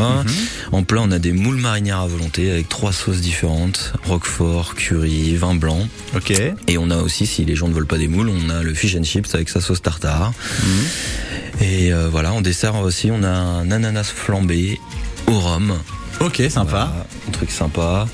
En 0.74 0.84
plat, 0.84 1.00
on 1.02 1.12
a 1.12 1.20
des 1.20 1.32
moules 1.32 1.56
marinières 1.62 2.02
à 2.02 2.08
volonté 2.08 2.52
avec 2.52 2.68
trois 2.68 2.92
sauces 2.92 3.22
différentes 3.22 3.37
roquefort, 3.46 4.76
curry, 4.76 5.36
vin 5.36 5.56
blanc. 5.56 5.88
Ok. 6.16 6.32
Et 6.68 6.78
on 6.78 6.90
a 6.90 6.98
aussi, 6.98 7.26
si 7.26 7.46
les 7.46 7.56
gens 7.56 7.68
ne 7.68 7.74
veulent 7.74 7.86
pas 7.86 7.98
des 7.98 8.08
moules, 8.08 8.30
on 8.30 8.50
a 8.50 8.64
le 8.64 8.74
fish 8.74 8.96
and 8.96 9.04
chips 9.04 9.34
avec 9.36 9.50
sa 9.50 9.62
sauce 9.62 9.82
tartare. 9.82 10.34
Et 11.62 11.94
euh, 11.94 12.08
voilà, 12.10 12.34
en 12.34 12.42
dessert 12.42 12.76
aussi, 12.76 13.10
on 13.12 13.24
a 13.24 13.30
un 13.30 13.72
ananas 13.72 14.06
flambé 14.06 14.80
au 15.28 15.40
rhum. 15.40 15.74
Ok, 16.20 16.42
sympa. 16.50 16.90
Voilà, 16.90 17.08
un 17.28 17.32
truc 17.32 17.52
sympa. 17.52 18.08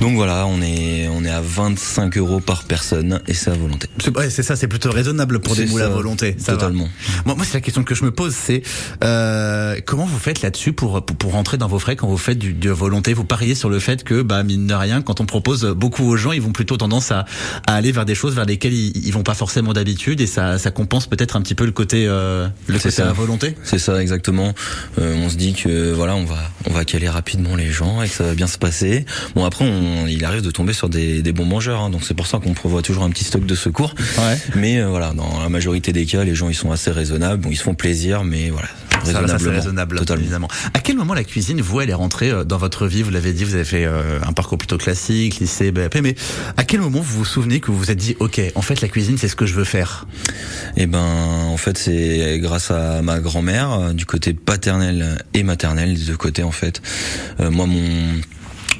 Donc 0.00 0.14
voilà, 0.14 0.46
on 0.46 0.62
est 0.62 1.08
on 1.08 1.24
est 1.24 1.30
à 1.30 1.42
25 1.42 2.16
euros 2.16 2.40
par 2.40 2.64
personne 2.64 3.20
et 3.28 3.34
c'est 3.34 3.50
à 3.50 3.54
volonté. 3.54 3.86
C'est 4.02 4.16
ouais, 4.16 4.30
ça, 4.30 4.56
c'est 4.56 4.66
plutôt 4.66 4.90
raisonnable 4.90 5.40
pour 5.40 5.54
des 5.54 5.66
moules 5.66 5.82
à 5.82 5.88
volonté. 5.88 6.36
Ça 6.38 6.52
va. 6.52 6.58
totalement. 6.58 6.88
Moi, 7.26 7.34
moi 7.34 7.44
c'est 7.44 7.54
la 7.54 7.60
question 7.60 7.84
que 7.84 7.94
je 7.94 8.04
me 8.04 8.10
pose, 8.10 8.34
c'est 8.34 8.62
euh, 9.04 9.76
comment 9.84 10.06
vous 10.06 10.18
faites 10.18 10.40
là-dessus 10.40 10.72
pour, 10.72 11.04
pour 11.04 11.16
pour 11.16 11.32
rentrer 11.32 11.58
dans 11.58 11.68
vos 11.68 11.78
frais 11.78 11.96
quand 11.96 12.08
vous 12.08 12.16
faites 12.16 12.38
du, 12.38 12.54
de 12.54 12.70
volonté? 12.70 13.12
Vous 13.12 13.24
pariez 13.24 13.54
sur 13.54 13.68
le 13.68 13.78
fait 13.78 14.02
que, 14.02 14.22
bah 14.22 14.42
mine 14.42 14.66
de 14.66 14.74
rien, 14.74 15.02
quand 15.02 15.20
on 15.20 15.26
propose 15.26 15.66
beaucoup 15.66 16.04
aux 16.04 16.16
gens, 16.16 16.32
ils 16.32 16.40
vont 16.40 16.52
plutôt 16.52 16.78
tendance 16.78 17.12
à, 17.12 17.26
à 17.66 17.74
aller 17.74 17.92
vers 17.92 18.06
des 18.06 18.14
choses 18.14 18.34
vers 18.34 18.46
lesquelles 18.46 18.72
ils, 18.72 19.06
ils 19.06 19.12
vont 19.12 19.22
pas 19.22 19.34
forcément 19.34 19.74
d'habitude, 19.74 20.22
et 20.22 20.26
ça 20.26 20.58
ça 20.58 20.70
compense 20.70 21.08
peut-être 21.08 21.36
un 21.36 21.42
petit 21.42 21.54
peu 21.54 21.66
le 21.66 21.72
côté 21.72 22.06
euh, 22.08 22.48
le 22.68 22.78
côté 22.78 22.90
ça. 22.90 23.10
à 23.10 23.12
volonté. 23.12 23.54
C'est 23.64 23.78
ça 23.78 24.00
exactement. 24.00 24.54
Euh, 24.98 25.14
on 25.22 25.28
se 25.28 25.36
dit 25.36 25.52
que 25.52 25.92
voilà, 25.92 26.16
on 26.16 26.24
va 26.24 26.38
on 26.68 26.72
va 26.72 26.86
caler 26.86 27.08
rapidement 27.08 27.54
les 27.54 27.70
gens 27.70 28.02
et 28.02 28.08
que 28.08 28.14
ça 28.14 28.24
va 28.24 28.34
bien 28.34 28.46
se 28.46 28.56
passer. 28.56 29.04
Bon 29.34 29.44
après, 29.44 29.66
on, 29.66 29.89
il 30.08 30.24
arrive 30.24 30.42
de 30.42 30.50
tomber 30.50 30.72
sur 30.72 30.88
des, 30.88 31.22
des 31.22 31.32
bons 31.32 31.44
mangeurs, 31.44 31.80
hein, 31.80 31.90
donc 31.90 32.02
c'est 32.04 32.14
pour 32.14 32.26
ça 32.26 32.38
qu'on 32.38 32.54
prévoit 32.54 32.82
toujours 32.82 33.04
un 33.04 33.10
petit 33.10 33.24
stock 33.24 33.44
de 33.46 33.54
secours. 33.54 33.94
Ouais. 34.18 34.38
Mais 34.56 34.80
euh, 34.80 34.88
voilà, 34.88 35.12
dans 35.12 35.40
la 35.42 35.48
majorité 35.48 35.92
des 35.92 36.06
cas, 36.06 36.24
les 36.24 36.34
gens 36.34 36.48
ils 36.48 36.54
sont 36.54 36.70
assez 36.72 36.90
raisonnables. 36.90 37.42
Bon, 37.42 37.50
ils 37.50 37.56
se 37.56 37.62
font 37.62 37.74
plaisir, 37.74 38.24
mais 38.24 38.50
voilà, 38.50 38.68
Ça, 39.04 39.04
ça, 39.04 39.12
c'est 39.12 39.18
raisonnablement. 39.18 39.54
raisonnable, 39.54 39.98
totalement. 39.98 40.22
évidemment. 40.22 40.48
À 40.74 40.80
quel 40.80 40.96
moment 40.96 41.14
la 41.14 41.24
cuisine, 41.24 41.60
vous, 41.60 41.80
elle 41.80 41.90
est 41.90 41.94
rentrée 41.94 42.30
euh, 42.30 42.44
dans 42.44 42.58
votre 42.58 42.86
vie? 42.86 43.02
Vous 43.02 43.10
l'avez 43.10 43.32
dit, 43.32 43.44
vous 43.44 43.54
avez 43.54 43.64
fait 43.64 43.84
euh, 43.86 44.18
un 44.26 44.32
parcours 44.32 44.58
plutôt 44.58 44.78
classique, 44.78 45.38
lycée, 45.40 45.70
BAP, 45.72 45.96
mais 46.02 46.14
à 46.56 46.64
quel 46.64 46.80
moment 46.80 47.00
vous 47.00 47.18
vous 47.18 47.24
souvenez 47.24 47.60
que 47.60 47.70
vous 47.70 47.78
vous 47.78 47.90
êtes 47.90 47.98
dit, 47.98 48.16
ok, 48.20 48.40
en 48.54 48.62
fait, 48.62 48.80
la 48.80 48.88
cuisine, 48.88 49.16
c'est 49.18 49.28
ce 49.28 49.36
que 49.36 49.46
je 49.46 49.54
veux 49.54 49.64
faire? 49.64 50.06
Eh 50.76 50.86
ben, 50.86 50.98
en 51.00 51.56
fait, 51.56 51.76
c'est 51.78 52.38
grâce 52.40 52.70
à 52.70 53.02
ma 53.02 53.20
grand-mère, 53.20 53.72
euh, 53.72 53.92
du 53.92 54.06
côté 54.06 54.32
paternel 54.34 55.18
et 55.34 55.42
maternel, 55.42 55.94
des 55.94 56.04
deux 56.04 56.16
côtés 56.16 56.42
en 56.42 56.52
fait. 56.52 56.80
Euh, 57.40 57.50
moi, 57.50 57.66
mon 57.66 57.80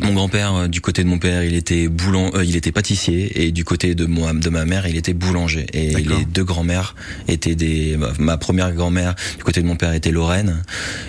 mon 0.03 0.13
grand-père, 0.15 0.55
euh, 0.55 0.69
du 0.69 0.81
côté 0.81 1.03
de 1.05 1.09
mon 1.09 1.19
père, 1.19 1.43
il 1.45 1.55
était 1.55 1.89
boulan, 1.89 2.31
euh, 2.35 2.45
il 2.45 2.57
était 2.57 2.73
pâtissier, 2.73 3.45
et 3.45 3.53
du 3.53 3.65
côté 3.65 3.95
de 3.95 4.07
moi, 4.07 4.33
de 4.33 4.49
ma 4.51 4.65
mère, 4.65 4.87
il 4.87 4.97
était 4.97 5.13
boulanger. 5.15 5.67
Et 5.73 5.91
les 6.19 6.25
deux 6.25 6.45
grand-mères 6.45 6.95
étaient 7.29 7.55
des. 7.55 7.97
ma- 7.97 8.13
Ma 8.19 8.37
première 8.39 8.73
grand-mère, 8.73 9.15
du 9.39 9.45
côté 9.45 9.61
de 9.63 9.67
mon 9.67 9.77
père, 9.77 9.93
était 9.93 10.11
Lorraine, 10.11 10.63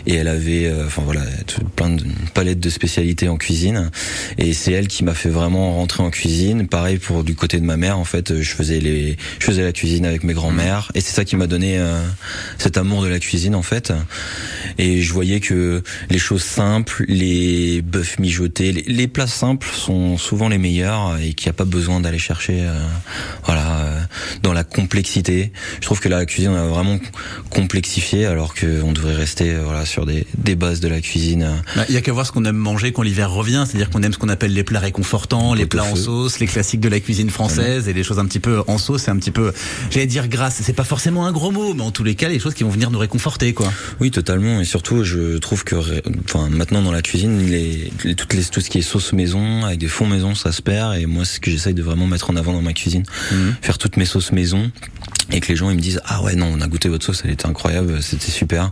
et 0.07 0.15
elle 0.15 0.27
avait, 0.27 0.65
euh, 0.65 0.85
enfin 0.87 1.01
voilà, 1.03 1.21
tout- 1.47 1.63
plein 1.75 1.89
de 1.89 2.01
une 2.03 2.13
palette 2.33 2.59
de 2.59 2.69
spécialités 2.69 3.27
en 3.29 3.37
cuisine. 3.37 3.91
Et 4.37 4.53
c'est 4.53 4.71
elle 4.71 4.87
qui 4.87 5.03
m'a 5.03 5.13
fait 5.13 5.29
vraiment 5.29 5.73
rentrer 5.75 6.01
en 6.03 6.09
cuisine. 6.09 6.67
Pareil 6.67 6.97
pour 6.97 7.23
du 7.23 7.35
côté 7.35 7.59
de 7.59 7.65
ma 7.65 7.77
mère, 7.77 7.97
en 7.99 8.05
fait, 8.05 8.41
je 8.41 8.51
faisais 8.51 8.79
les, 8.79 9.17
je 9.39 9.45
faisais 9.45 9.63
la 9.63 9.71
cuisine 9.71 10.05
avec 10.05 10.23
mes 10.23 10.33
grands-mères, 10.33 10.91
et 10.95 11.01
c'est 11.01 11.13
ça 11.13 11.25
qui 11.25 11.35
m'a 11.35 11.47
donné 11.47 11.77
euh, 11.77 12.01
cet 12.57 12.77
amour 12.77 13.03
de 13.03 13.07
la 13.07 13.19
cuisine, 13.19 13.55
en 13.55 13.61
fait. 13.61 13.93
Et 14.77 15.01
je 15.01 15.13
voyais 15.13 15.39
que 15.39 15.83
les 16.09 16.17
choses 16.19 16.43
simples, 16.43 17.05
les 17.07 17.81
bœufs 17.81 18.17
mijotés, 18.19 18.71
les, 18.71 18.80
les 18.87 19.07
plats 19.07 19.27
simples 19.27 19.67
sont 19.73 20.17
souvent 20.17 20.49
les 20.49 20.57
meilleurs 20.57 21.17
et 21.17 21.33
qu'il 21.33 21.47
n'y 21.47 21.51
a 21.51 21.53
pas 21.53 21.65
besoin 21.65 21.99
d'aller 21.99 22.19
chercher, 22.19 22.61
euh, 22.61 22.73
voilà, 23.45 23.77
euh, 23.79 23.99
dans 24.43 24.53
la 24.53 24.63
complexité. 24.63 25.51
Je 25.79 25.85
trouve 25.85 25.99
que 25.99 26.09
la 26.09 26.25
cuisine 26.25 26.51
on 26.51 26.55
a 26.55 26.65
vraiment 26.67 26.99
complexifié 27.49 28.25
alors 28.25 28.53
qu'on 28.53 28.91
devrait 28.91 29.15
rester, 29.15 29.51
euh, 29.53 29.61
voilà, 29.63 29.85
sur 29.85 30.05
des, 30.05 30.25
des 30.37 30.55
bases 30.55 30.79
de 30.79 30.87
la 30.87 31.01
cuisine. 31.01 31.43
euh, 31.43 31.55
Bah, 31.75 31.85
Il 31.89 31.95
y 31.95 31.97
a 31.97 32.01
qu'à 32.01 32.11
voir 32.13 32.25
ce 32.25 32.31
qu'on 32.31 32.45
aime 32.45 32.55
manger 32.57 32.91
quand 32.91 33.01
l'hiver 33.01 33.31
revient, 33.31 33.63
c'est-à-dire 33.67 33.89
qu'on 33.89 34.01
aime 34.03 34.13
ce 34.13 34.17
qu'on 34.17 34.29
appelle 34.29 34.53
les 34.53 34.63
plats 34.63 34.79
réconfortants, 34.79 35.53
les 35.53 35.65
plats 35.65 35.83
en 35.83 35.95
sauce, 35.95 36.39
les 36.39 36.47
classiques 36.47 36.79
de 36.81 36.89
la 36.89 36.99
cuisine 36.99 37.29
française 37.29 37.87
et 37.87 37.93
les 37.93 38.03
choses 38.03 38.19
un 38.19 38.25
petit 38.25 38.39
peu 38.39 38.61
en 38.67 38.77
sauce, 38.77 39.03
c'est 39.03 39.11
un 39.11 39.17
petit 39.17 39.31
peu, 39.31 39.53
j'allais 39.89 40.05
dire 40.07 40.27
grâce, 40.27 40.59
c'est 40.61 40.73
pas 40.73 40.83
forcément 40.83 41.25
un 41.25 41.31
gros 41.31 41.51
mot, 41.51 41.73
mais 41.73 41.83
en 41.83 41.91
tous 41.91 42.03
les 42.03 42.15
cas, 42.15 42.29
les 42.29 42.39
choses 42.39 42.53
qui 42.53 42.63
vont 42.63 42.69
venir 42.69 42.91
nous 42.91 42.99
réconforter, 42.99 43.53
quoi. 43.53 43.71
Oui, 43.99 44.11
totalement. 44.11 44.61
Et 44.61 44.65
surtout, 44.65 45.03
je 45.03 45.37
trouve 45.37 45.63
que, 45.63 45.75
enfin, 46.25 46.49
maintenant 46.49 46.81
dans 46.81 46.91
la 46.91 47.01
cuisine, 47.01 47.45
les, 47.49 47.91
les- 48.03 48.15
toutes 48.15 48.33
les, 48.33 48.43
tout 48.43 48.61
ce 48.61 48.69
qui 48.71 48.77
est 48.77 48.81
sauce 48.81 49.11
maison, 49.11 49.65
avec 49.65 49.79
des 49.79 49.89
fonds 49.89 50.07
maison, 50.07 50.33
ça 50.33 50.53
se 50.53 50.61
perd. 50.61 50.95
Et 50.95 51.05
moi, 51.05 51.25
c'est 51.25 51.35
ce 51.35 51.39
que 51.41 51.51
j'essaye 51.51 51.73
de 51.73 51.83
vraiment 51.83 52.07
mettre 52.07 52.29
en 52.29 52.37
avant 52.37 52.53
dans 52.53 52.61
ma 52.61 52.71
cuisine. 52.71 53.03
Faire 53.61 53.77
toutes 53.77 53.97
mes 53.97 54.05
sauces 54.05 54.31
maison. 54.31 54.71
Et 55.31 55.39
que 55.39 55.47
les 55.47 55.55
gens 55.55 55.69
ils 55.69 55.75
me 55.77 55.81
disent 55.81 56.01
ah 56.05 56.21
ouais 56.23 56.35
non 56.35 56.51
on 56.53 56.61
a 56.61 56.67
goûté 56.67 56.89
votre 56.89 57.05
sauce 57.05 57.21
elle 57.23 57.31
était 57.31 57.45
incroyable 57.47 58.01
c'était 58.01 58.31
super 58.31 58.71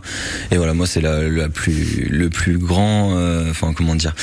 et 0.50 0.56
voilà 0.56 0.74
moi 0.74 0.86
c'est 0.86 1.00
la, 1.00 1.22
la 1.28 1.48
plus 1.48 2.06
le 2.10 2.28
plus 2.30 2.58
grand 2.58 3.16
euh, 3.16 3.50
enfin 3.50 3.72
comment 3.72 3.94
dire 3.94 4.14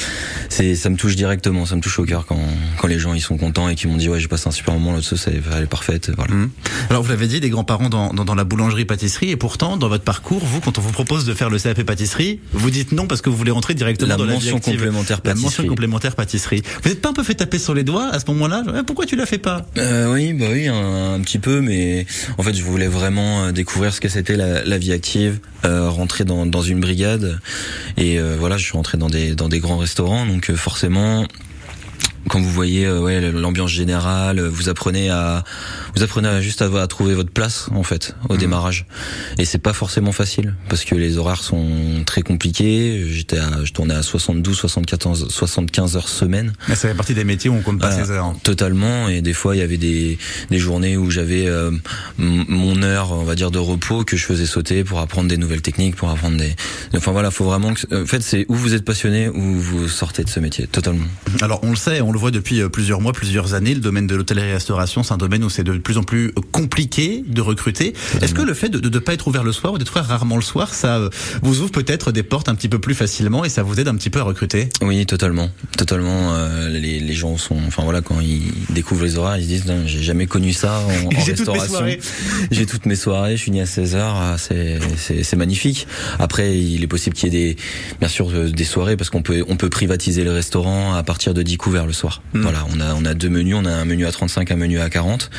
c'est 0.50 0.76
ça 0.76 0.89
me 0.89 0.95
touche 0.97 1.15
directement 1.15 1.65
ça 1.65 1.76
me 1.76 1.82
touche 1.82 1.97
au 2.00 2.06
cœur 2.06 2.26
quand 2.26 2.39
quand 2.78 2.88
les 2.88 3.00
gens 3.00 3.13
ils 3.13 3.21
sont 3.21 3.38
contents 3.38 3.69
et 3.69 3.76
qu'ils 3.76 3.89
m'ont 3.89 3.97
dit 3.97 4.08
ouais 4.10 4.19
j'ai 4.19 4.28
passé 4.28 4.47
un 4.47 4.52
super 4.52 4.73
moment 4.76 4.91
l'autre 4.93 5.06
sauce 5.08 5.28
elle, 5.28 5.41
elle 5.56 5.63
est 5.63 5.67
parfaite 5.67 6.12
voilà 6.15 6.28
Mhm. 6.34 6.50
Alors 6.89 7.04
vous 7.04 7.10
l'avez 7.10 7.28
dit, 7.28 7.39
des 7.39 7.50
grands-parents 7.50 7.88
dans, 7.89 8.13
dans, 8.13 8.26
dans 8.26 8.36
la 8.36 8.43
boulangerie-pâtisserie, 8.43 9.30
et 9.32 9.36
pourtant, 9.38 9.78
dans 9.78 9.88
votre 9.88 10.04
parcours, 10.04 10.43
vous, 10.45 10.60
quand 10.60 10.78
on 10.78 10.82
vous 10.82 10.91
propose 10.91 11.26
de 11.26 11.34
faire 11.34 11.50
le 11.50 11.58
CAP 11.58 11.84
pâtisserie, 11.84 12.39
vous 12.52 12.69
dites 12.69 12.91
non 12.91 13.08
parce 13.08 13.21
que 13.21 13.30
vous 13.30 13.38
voulez 13.38 13.52
rentrer 13.52 13.73
directement 13.76 14.10
La 14.10 14.15
dans 14.17 14.26
la 14.26 14.36
vie 14.36 14.52
mention 14.52 14.60
complémentaire 14.73 15.21
La 15.23 15.34
mention 15.34 15.45
pâtisserie. 15.47 15.67
complémentaire 15.67 16.15
pâtisserie. 16.15 16.62
Vous 16.84 16.89
n'êtes 16.89 17.02
pas 17.02 17.10
un 17.10 17.13
peu 17.13 17.23
fait 17.23 17.34
taper 17.36 17.60
sur 17.60 17.73
les 17.73 17.84
doigts 17.84 18.10
à 18.10 18.19
ce 18.19 18.26
moment-là 18.28 18.63
Eh, 18.78 18.84
Pourquoi 18.84 19.06
tu 19.06 19.15
la 19.15 19.26
fais 19.26 19.38
pas? 19.38 19.65
Euh, 19.78 20.13
oui, 20.13 20.34
bah 20.34 20.45
oui, 20.52 20.67
un, 20.67 21.13
un 21.15 21.19
petit 21.21 21.39
peu, 21.39 21.62
mais 21.62 22.06
en 22.38 22.44
fait, 22.44 22.54
je 22.54 22.63
voulais 22.63 22.88
vraiment 22.88 23.46
euh, 23.46 23.52
découvrir 23.52 23.94
ce 23.94 24.02
que 24.02 24.10
c'était 24.10 24.36
la, 24.36 24.78
vie 24.78 24.92
active, 24.92 25.40
euh, 25.66 25.90
rentrer 25.90 26.26
dans, 26.26 26.62
une 26.62 26.80
brigade, 26.80 27.40
et 27.98 28.20
euh, 28.20 28.36
voilà, 28.38 28.58
je 28.58 28.63
suis 28.63 28.74
rentré 28.74 28.98
dans 28.98 29.10
des 29.10 29.36
dans 29.36 29.50
des 29.50 29.60
grands 29.60 29.78
restaurants, 29.78 30.26
donc 30.26 30.52
forcément. 30.54 31.26
Quand 32.30 32.40
vous 32.40 32.50
voyez 32.50 32.86
euh, 32.86 33.00
ouais 33.00 33.32
l'ambiance 33.32 33.72
générale, 33.72 34.42
vous 34.42 34.70
apprenez 34.70 35.10
à 35.10 35.44
vous 35.96 36.04
apprenez 36.04 36.28
à 36.28 36.42
juste 36.42 36.62
à, 36.62 36.66
à 36.82 36.88
trouver 36.88 37.13
votre 37.13 37.32
place 37.32 37.70
en 37.74 37.84
fait 37.84 38.16
au 38.30 38.38
démarrage 38.38 38.86
et 39.38 39.46
c'est 39.46 39.58
pas 39.58 39.74
forcément 39.74 40.12
facile 40.12 40.56
parce 40.70 40.84
que 40.84 40.96
les 40.96 41.18
horaires 41.18 41.44
sont 41.44 42.04
très 42.06 42.22
compliqués. 42.22 43.06
J'étais 43.10 43.38
je 43.63 43.72
tournais 43.74 43.94
à 43.94 44.04
72, 44.04 44.56
74, 44.58 45.28
75 45.30 45.96
heures 45.98 46.10
semaine. 46.10 46.54
Mais 46.68 46.76
Ça 46.76 46.90
fait 46.90 46.96
partie 46.96 47.13
des 47.13 47.24
métiers 47.24 47.50
où 47.50 47.54
on 47.56 47.62
compte 47.62 47.80
pas 47.80 47.90
Voilà, 47.90 48.06
ses 48.06 48.12
heures. 48.12 48.34
Totalement. 48.44 49.08
Et 49.10 49.22
des 49.22 49.34
fois, 49.34 49.56
il 49.56 49.60
y 49.60 49.62
avait 49.62 49.78
des, 49.78 50.18
des 50.50 50.60
journées 50.60 50.98
où 50.98 51.10
j'avais 51.10 51.48
euh, 51.48 51.72
mon 52.18 52.82
heure, 52.82 53.12
on 53.12 53.24
va 53.24 53.36
dire, 53.36 53.52
de 53.52 53.60
repos 53.60 54.04
que 54.04 54.18
je 54.18 54.26
faisais 54.26 54.46
sauter 54.46 54.84
pour 54.84 55.00
apprendre 55.00 55.28
des 55.28 55.38
nouvelles 55.38 55.62
techniques, 55.62 55.96
pour 55.96 56.10
apprendre 56.10 56.38
des. 56.38 56.56
Enfin 56.96 57.12
voilà, 57.12 57.32
faut 57.32 57.46
vraiment. 57.46 57.74
Que... 57.74 58.04
En 58.04 58.06
fait, 58.06 58.22
c'est 58.22 58.46
où 58.50 58.56
vous 58.56 58.74
êtes 58.74 58.86
passionné, 58.86 59.30
où 59.30 59.60
vous 59.60 59.88
sortez 59.88 60.24
de 60.24 60.30
ce 60.30 60.40
métier. 60.40 60.68
Totalement. 60.68 61.06
Alors 61.42 61.60
on 61.63 61.70
le 61.72 61.76
sait, 61.76 62.02
on 62.02 62.12
le 62.12 62.16
voit 62.17 62.32
depuis 62.32 62.62
euh, 62.62 62.69
plusieurs 62.69 63.01
mois, 63.01 63.13
plusieurs 63.13 63.53
années, 63.53 63.73
le 63.73 63.80
domaine 63.80 64.08
de 64.08 64.15
l'hôtellerie-restauration, 64.15 65.03
c'est 65.03 65.13
un 65.13 65.17
domaine 65.17 65.43
où 65.43 65.49
c'est 65.49 65.63
de 65.63 65.77
plus 65.77 65.97
en 65.97 66.03
plus 66.03 66.34
compliqué 66.51 67.23
de 67.25 67.41
recruter. 67.41 67.93
Est-ce 68.21 68.34
que 68.34 68.41
le 68.41 68.53
fait 68.53 68.69
de 68.69 68.89
ne 68.89 68.99
pas 68.99 69.13
être 69.13 69.27
ouvert 69.27 69.43
le 69.43 69.51
soir 69.51 69.73
ou 69.73 69.77
d'être 69.77 69.91
ouvert 69.91 70.08
rarement 70.08 70.36
le 70.36 70.41
soir, 70.41 70.73
ça 70.73 70.97
euh, 70.97 71.10
vous 71.41 71.62
ouvre 71.62 71.71
peut-être 71.71 72.12
des 72.12 72.23
portes 72.23 72.49
un 72.49 72.56
petit 72.56 72.69
peu 72.69 72.80
plus 72.80 72.95
facilement 72.95 73.45
et 73.45 73.49
ça 73.49 73.63
vous 73.63 73.80
aide 73.80 73.88
un 73.88 73.95
petit 73.95 74.10
peu 74.10 74.19
à 74.19 74.23
recruter? 74.23 74.69
Oui, 74.82 75.06
totalement, 75.06 75.49
totalement. 75.77 76.34
euh, 76.36 76.69
les, 76.69 76.99
les 76.99 77.13
gens 77.13 77.38
sont, 77.38 77.58
enfin 77.67 77.84
voilà, 77.84 78.01
quand 78.01 78.19
ils 78.19 78.51
découvrent 78.69 79.03
les 79.03 79.17
horaires, 79.17 79.38
ils 79.38 79.43
se 79.43 79.47
disent, 79.47 79.73
j'ai 79.86 80.03
jamais 80.03 80.27
connu 80.27 80.53
ça 80.53 80.82
en, 80.82 81.10
restauration. 81.25 81.86
J'ai 82.51 82.65
toutes 82.65 82.86
mes 82.86 82.95
soirées, 82.95 83.38
je 83.38 83.43
finis 83.43 83.62
à 83.62 83.65
16h, 83.65 84.38
c'est, 84.38 84.80
c'est, 85.23 85.36
magnifique. 85.36 85.88
Après, 86.19 86.58
il 86.58 86.84
est 86.84 86.88
possible 86.88 87.15
qu'il 87.15 87.34
y 87.34 87.38
ait 87.38 87.53
des, 87.53 87.58
bien 87.99 88.08
sûr, 88.10 88.30
euh, 88.30 88.49
des 88.49 88.63
soirées 88.63 88.97
parce 88.97 89.10
qu'on 89.10 89.21
peut, 89.21 89.43
on 89.47 89.58
peut 89.58 89.69
privatiser 89.69 90.23
le 90.23 90.32
restaurant 90.32 90.93
à 90.95 91.03
partir 91.03 91.34
de 91.34 91.41
10 91.41 91.58
couverts 91.58 91.86
le 91.86 91.93
soir. 91.93 92.07
Mm. 92.34 92.41
Voilà, 92.41 92.65
on 92.76 92.80
a, 92.80 92.93
on 92.93 93.06
a 93.06 93.13
deux 93.13 93.30
menus, 93.30 93.56
on 93.58 93.65
a 93.65 93.72
un 93.72 93.86
menu 93.86 94.06
à 94.06 94.12
35, 94.12 94.52
un 94.52 94.56
menu 94.56 94.80
à 94.80 94.89
40. 94.89 95.30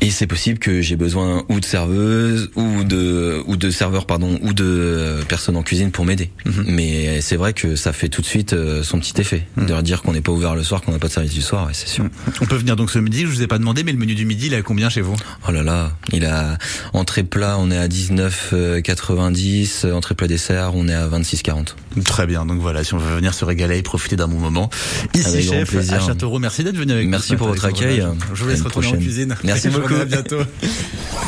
Et 0.00 0.10
c'est 0.10 0.28
possible 0.28 0.58
que 0.60 0.80
j'ai 0.80 0.94
besoin 0.94 1.44
ou 1.48 1.58
de 1.58 1.64
serveuse 1.64 2.50
ou 2.54 2.84
de 2.84 3.42
ou 3.46 3.56
de 3.56 3.70
serveur 3.70 4.06
pardon 4.06 4.38
ou 4.42 4.52
de 4.52 4.64
euh, 4.64 5.22
personnes 5.24 5.56
en 5.56 5.62
cuisine 5.62 5.90
pour 5.90 6.04
m'aider. 6.04 6.30
Mhm. 6.46 6.64
Mais 6.68 7.20
c'est 7.20 7.34
vrai 7.36 7.52
que 7.52 7.74
ça 7.74 7.92
fait 7.92 8.08
tout 8.08 8.22
de 8.22 8.26
suite 8.26 8.52
euh, 8.52 8.82
son 8.84 9.00
petit 9.00 9.20
effet 9.20 9.46
Mhm. 9.56 9.66
de 9.66 9.70
leur 9.72 9.82
dire 9.82 10.02
qu'on 10.02 10.12
n'est 10.12 10.20
pas 10.20 10.30
ouvert 10.30 10.54
le 10.54 10.62
soir, 10.62 10.82
qu'on 10.82 10.92
n'a 10.92 11.00
pas 11.00 11.08
de 11.08 11.12
service 11.12 11.32
du 11.32 11.42
soir, 11.42 11.66
ouais, 11.66 11.72
c'est 11.74 11.88
sûr. 11.88 12.04
On 12.40 12.46
peut 12.46 12.56
venir 12.56 12.76
donc 12.76 12.90
ce 12.92 12.98
midi, 13.00 13.22
je 13.22 13.26
vous 13.26 13.42
ai 13.42 13.46
pas 13.48 13.58
demandé, 13.58 13.82
mais 13.82 13.90
le 13.92 13.98
menu 13.98 14.14
du 14.14 14.24
midi, 14.24 14.46
il 14.46 14.54
est 14.54 14.58
à 14.58 14.62
combien 14.62 14.88
chez 14.88 15.00
vous? 15.00 15.16
Oh 15.48 15.50
là 15.52 15.62
là, 15.64 15.92
il 16.12 16.24
a 16.24 16.58
entrée 16.92 17.24
plat, 17.24 17.56
on 17.58 17.70
est 17.72 17.76
à 17.78 17.88
19,90, 17.88 19.84
euh, 19.84 19.92
entrée 19.94 20.14
plat 20.14 20.28
dessert, 20.28 20.72
on 20.74 20.88
est 20.88 20.94
à 20.94 21.06
26,40. 21.08 21.74
Très 22.04 22.26
bien, 22.26 22.46
donc 22.46 22.60
voilà, 22.60 22.84
si 22.84 22.94
on 22.94 22.98
veut 22.98 23.16
venir 23.16 23.34
se 23.34 23.44
régaler 23.44 23.78
et 23.78 23.82
profiter 23.82 24.14
d'un 24.16 24.28
bon 24.28 24.38
moment. 24.38 24.70
Ici, 25.14 25.26
Avec 25.28 25.44
chef, 25.44 25.92
à 25.92 26.00
Châteauroux, 26.00 26.38
merci 26.38 26.62
d'être 26.62 26.76
venu 26.76 26.92
avec 26.92 27.04
nous. 27.06 27.10
Merci 27.10 27.34
pour 27.36 27.48
votre 27.48 27.64
accueil. 27.64 28.04
Je 28.34 28.42
vous 28.44 28.48
laisse 28.48 28.62
retourner 28.62 28.88
en 28.88 28.92
cuisine. 28.96 29.34
Merci 29.42 29.70
journée, 29.70 29.87
beaucoup. 29.88 30.00
À 30.00 30.04
bientôt. 30.04 30.40